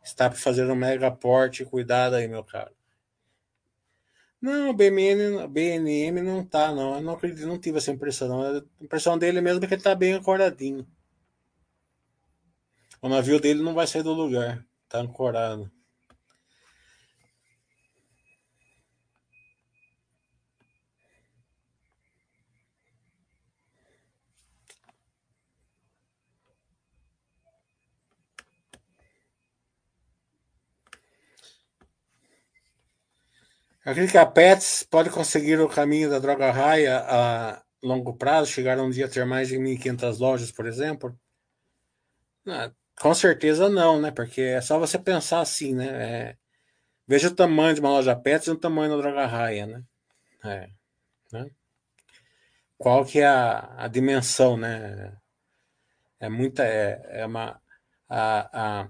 [0.03, 2.71] está para fazer um mega porte, cuidado aí, meu cara.
[4.41, 6.95] Não, o BMN, BNM não tá, não.
[6.95, 8.57] Eu não acredito, não tive essa impressão, não.
[8.59, 10.87] A impressão dele mesmo é que ele tá bem acordadinho.
[13.01, 15.71] O navio dele não vai sair do lugar, tá ancorado.
[33.87, 39.05] A Pets pode conseguir o caminho da droga raia a longo prazo, chegar um dia
[39.05, 41.17] a ter mais de 1.500 lojas, por exemplo?
[42.45, 42.69] Ah,
[42.99, 44.11] com certeza não, né?
[44.11, 45.87] Porque é só você pensar assim, né?
[45.87, 46.37] É,
[47.07, 49.81] veja o tamanho de uma loja Pets e o tamanho da droga raia, né?
[50.43, 50.69] É,
[51.31, 51.49] né?
[52.77, 55.15] Qual que é a, a dimensão, né?
[56.19, 57.61] É muita, é, é uma
[58.09, 58.89] a, a,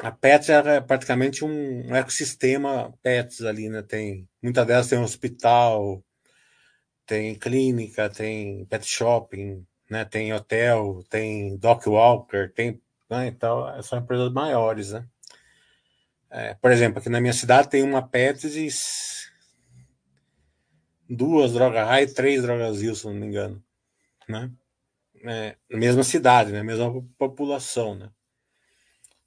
[0.00, 3.82] a Pets é praticamente um ecossistema Pets ali, né?
[3.82, 6.04] Tem muitas delas tem um hospital,
[7.06, 10.04] tem clínica, tem pet shopping, né?
[10.04, 13.28] Tem hotel, tem dog walker, tem né?
[13.28, 15.06] então são empresas maiores, né?
[16.28, 18.68] É, por exemplo, aqui na minha cidade tem uma Pets e
[21.08, 23.62] duas drogas high três drogas Zil, se não me engano,
[24.28, 24.50] né?
[25.24, 26.62] É, mesma cidade, né?
[26.62, 28.10] Mesma população, né?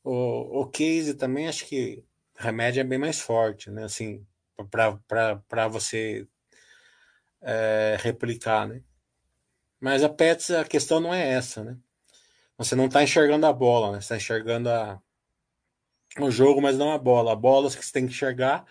[0.04, 2.04] O, o case também acho que
[2.36, 3.84] remédio é bem mais forte, né?
[3.84, 4.26] Assim,
[4.70, 6.28] para você
[7.42, 8.82] é, replicar, né?
[9.80, 11.78] Mas a Pets, a questão não é essa, né?
[12.58, 14.02] Você não está enxergando a bola, né?
[14.02, 15.02] Você está enxergando a,
[16.20, 17.32] o jogo, mas não a bola.
[17.32, 18.66] A bola que você tem que enxergar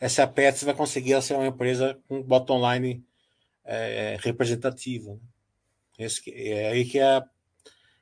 [0.00, 3.04] essa Pets vai conseguir ser uma empresa com bottom line
[3.64, 5.14] é, representativa.
[5.14, 5.20] Né?
[5.98, 7.22] Esse, é aí que é,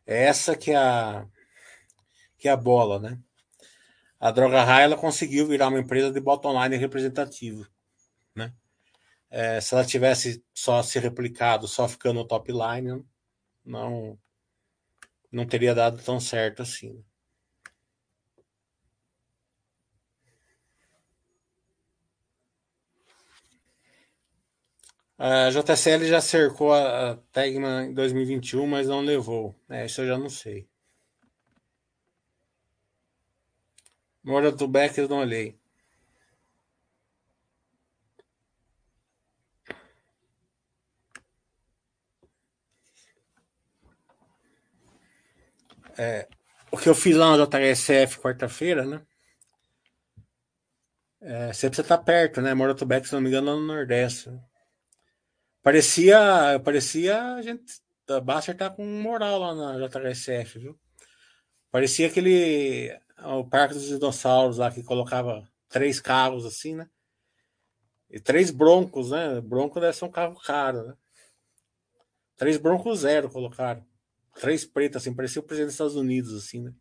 [0.06, 1.26] é essa que é a
[2.38, 3.18] que é a bola, né?
[4.18, 7.66] A Droga Raia conseguiu virar uma empresa de bottom line representativo,
[8.34, 8.52] né?
[9.30, 13.04] É, se ela tivesse só se replicado, só ficando top line,
[13.64, 14.18] não
[15.30, 16.94] não teria dado tão certo assim.
[16.94, 17.02] Né?
[25.18, 29.54] A JCL já cercou a Tegma em 2021, mas não levou.
[29.68, 30.68] É, isso eu já não sei.
[34.26, 35.56] Mora do eu não olhei.
[45.96, 46.28] É,
[46.72, 49.06] o que eu fiz lá na JSF quarta-feira, né?
[51.20, 52.52] É, sempre você tá perto, né?
[52.52, 54.28] Mora do Beck, se não me engano, lá no Nordeste.
[55.62, 60.78] Parecia, parecia a gente, a Baster tá com moral lá na JSF, viu?
[61.70, 66.88] Parecia aquele o Parque dos Dinossauros lá que colocava três carros assim, né?
[68.10, 69.40] E três broncos, né?
[69.40, 70.94] Bronco deve ser um carro caro, né?
[72.36, 73.84] Três broncos zero colocaram.
[74.34, 76.74] Três pretas, assim, parecia o presidente dos Estados Unidos, assim, né?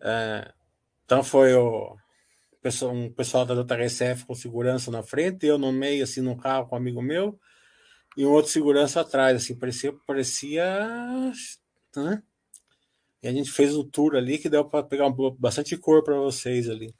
[0.00, 0.52] É,
[1.04, 1.96] então foi o
[2.62, 6.66] pessoal, um pessoal da JRSF com segurança na frente, eu no meio, assim, no carro
[6.68, 7.38] com um amigo meu,
[8.16, 11.32] e um outro segurança atrás, assim, parecia, parecia,
[11.96, 12.22] né?
[13.26, 16.70] E a gente fez o tour ali que deu para pegar bastante cor para vocês
[16.70, 16.94] ali.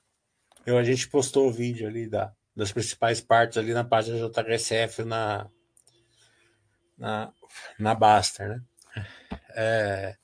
[0.66, 5.04] Eu, a gente postou o vídeo ali da, das principais partes ali na página JHSF
[5.04, 5.48] na,
[6.98, 7.32] na,
[7.78, 8.62] na Baster, né?
[9.54, 10.16] É,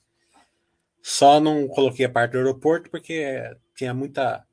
[1.01, 4.45] só não coloquei a parte do aeroporto porque tinha muita,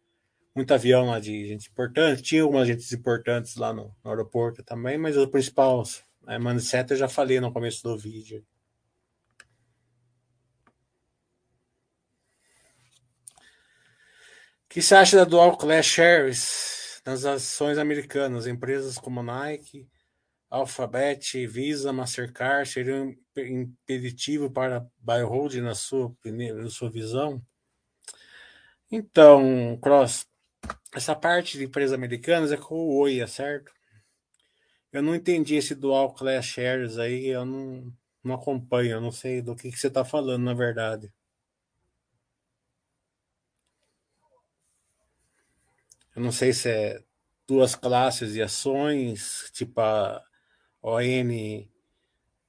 [0.55, 4.99] muito avião lá de gente importante, tinha algumas gente importantes lá no, no aeroporto também,
[4.99, 5.81] mas o principal
[6.27, 8.45] é, Maniceta eu já falei no começo do vídeo.
[14.70, 18.46] Que você acha da Dual Class Shares nas ações americanas?
[18.46, 19.90] Empresas como Nike,
[20.48, 27.41] Alphabet, Visa, Mastercard seriam impeditivo para buy hold na sua, na sua visão?
[28.91, 30.28] Então, Cross,
[30.96, 33.72] essa parte de empresas americanas é com o OIA, certo?
[34.91, 37.91] Eu não entendi esse Dual Class Shares aí, eu não,
[38.24, 41.12] não acompanho, eu não sei do que, que você está falando, na verdade.
[46.20, 47.02] Eu não sei se é
[47.48, 50.22] duas classes de ações, tipo a
[50.84, 51.66] ON.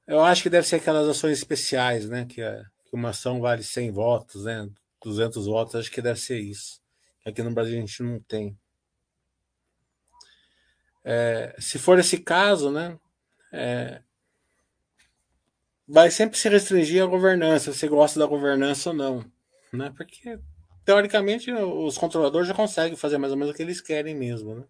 [0.09, 2.27] Eu acho que deve ser aquelas ações especiais, né?
[2.27, 4.69] Que, é, que uma ação vale 100 votos, né?
[5.05, 6.83] 200 votos, acho que deve ser isso.
[7.25, 8.59] Aqui no Brasil a gente não tem.
[11.05, 12.99] É, se for esse caso, né?
[13.53, 14.03] É,
[15.87, 19.25] vai sempre se restringir a governança, se gosta da governança ou não,
[19.73, 19.95] né?
[19.97, 20.41] Porque
[20.91, 24.65] teoricamente, os controladores já conseguem fazer mais ou menos o que eles querem mesmo, né?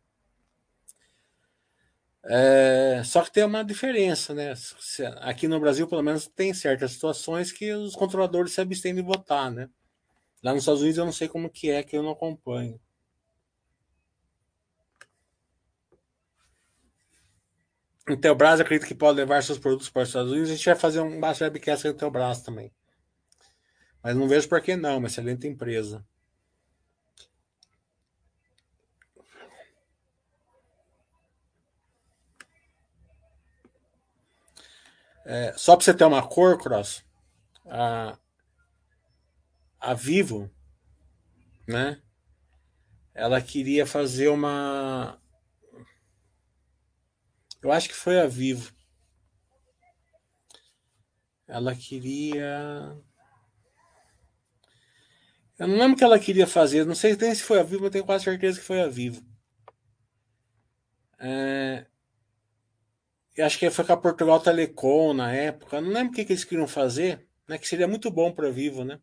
[2.22, 4.52] É, só que tem uma diferença, né?
[5.22, 9.50] Aqui no Brasil, pelo menos, tem certas situações que os controladores se abstêm de votar,
[9.50, 9.70] né?
[10.42, 12.78] Lá nos Estados Unidos eu não sei como que é, que eu não acompanho.
[18.10, 20.50] Intelbras acredita que pode levar seus produtos para os Estados Unidos.
[20.50, 22.70] A gente vai fazer um webcast com a Intelbras também.
[24.02, 26.04] Mas não vejo por que não, uma excelente empresa.
[35.32, 37.04] É, só para você ter uma cor, Cross,
[37.64, 38.18] a,
[39.78, 40.50] a Vivo,
[41.68, 42.02] né?
[43.14, 45.22] Ela queria fazer uma.
[47.62, 48.72] Eu acho que foi a Vivo.
[51.46, 53.00] Ela queria.
[55.60, 56.84] Eu não lembro o que ela queria fazer.
[56.84, 59.24] Não sei nem se foi a Vivo, mas tenho quase certeza que foi a Vivo.
[61.20, 61.86] É...
[63.42, 65.80] Acho que foi com a Portugal Telecom na época.
[65.80, 67.58] Não lembro o que, que eles queriam fazer, né?
[67.58, 68.98] Que seria muito bom para Vivo, né?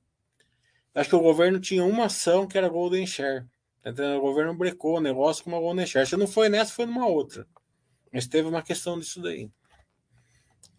[0.94, 3.46] Eu acho que o governo tinha uma ação que era Golden Share.
[3.84, 6.08] Tá o governo brecou o negócio com uma Golden Share.
[6.08, 7.48] Se não foi nessa, foi numa outra.
[8.12, 9.50] Mas teve uma questão disso daí.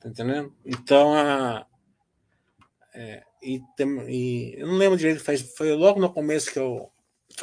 [0.01, 0.55] Tá entendendo?
[0.65, 1.67] Então a.
[2.95, 6.91] É, e, tem, e, eu não lembro direito, faz, foi logo no começo que eu.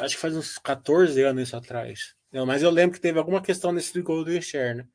[0.00, 2.14] Acho que faz uns 14 anos isso atrás.
[2.30, 4.86] Não, mas eu lembro que teve alguma questão nesse de Golden Share, né?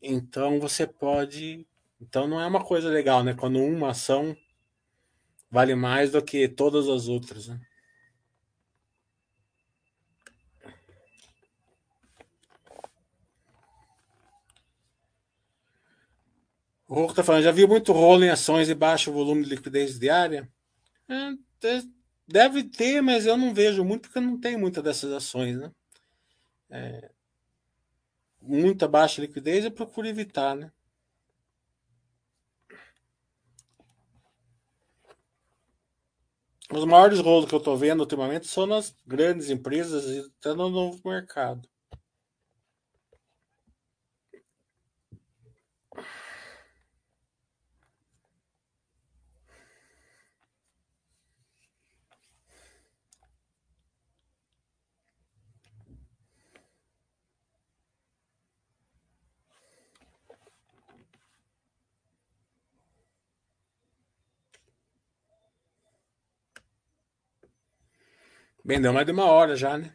[0.00, 1.66] Então você pode.
[2.00, 3.34] Então não é uma coisa legal, né?
[3.34, 4.36] Quando uma ação
[5.50, 7.60] vale mais do que todas as outras, né?
[16.86, 19.98] O Rocco tá falando, já viu muito rolo em ações e baixo volume de liquidez
[19.98, 20.50] diária?
[21.06, 21.82] É,
[22.26, 25.70] deve ter, mas eu não vejo muito porque não tem muita dessas ações, né?
[26.70, 27.10] É,
[28.48, 30.72] muita baixa liquidez eu procuro evitar, né?
[36.70, 40.68] Os maiores rolos que eu estou vendo ultimamente são nas grandes empresas e até no
[40.68, 41.68] novo mercado.
[68.68, 69.90] Bem, deu mais de uma hora já, né?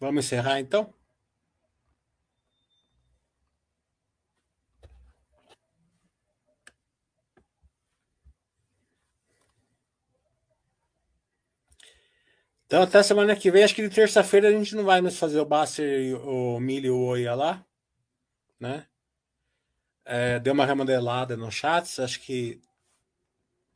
[0.00, 0.90] Vamos encerrar então?
[12.64, 15.38] Então até semana que vem, acho que de terça-feira a gente não vai mais fazer
[15.38, 17.62] o Basser, o Milho e o Oia lá,
[18.58, 18.86] né?
[20.06, 22.62] É, deu uma remodelada no chat, acho que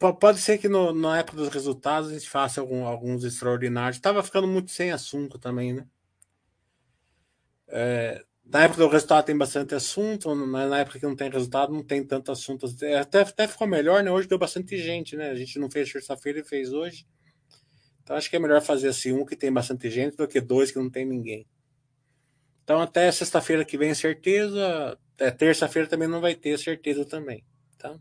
[0.00, 3.96] Pode ser que no, na época dos resultados a gente faça algum, alguns extraordinários.
[3.96, 5.86] Estava ficando muito sem assunto também, né?
[7.68, 11.84] É, na época do resultado tem bastante assunto, na época que não tem resultado não
[11.84, 12.66] tem tanto assunto.
[12.98, 14.10] Até, até ficou melhor, né?
[14.10, 15.28] Hoje deu bastante gente, né?
[15.30, 17.06] A gente não fez terça-feira e fez hoje.
[18.02, 20.70] Então acho que é melhor fazer assim um que tem bastante gente do que dois
[20.70, 21.46] que não tem ninguém.
[22.64, 27.44] Então até sexta-feira que vem certeza, é, terça-feira também não vai ter certeza também,
[27.76, 28.00] tá?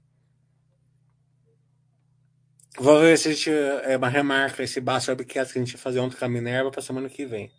[2.79, 5.99] Vou ver se a gente é, remarca esse Baixo Webcast que a gente ia fazer
[5.99, 7.51] ontem com a Minerva para semana que vem.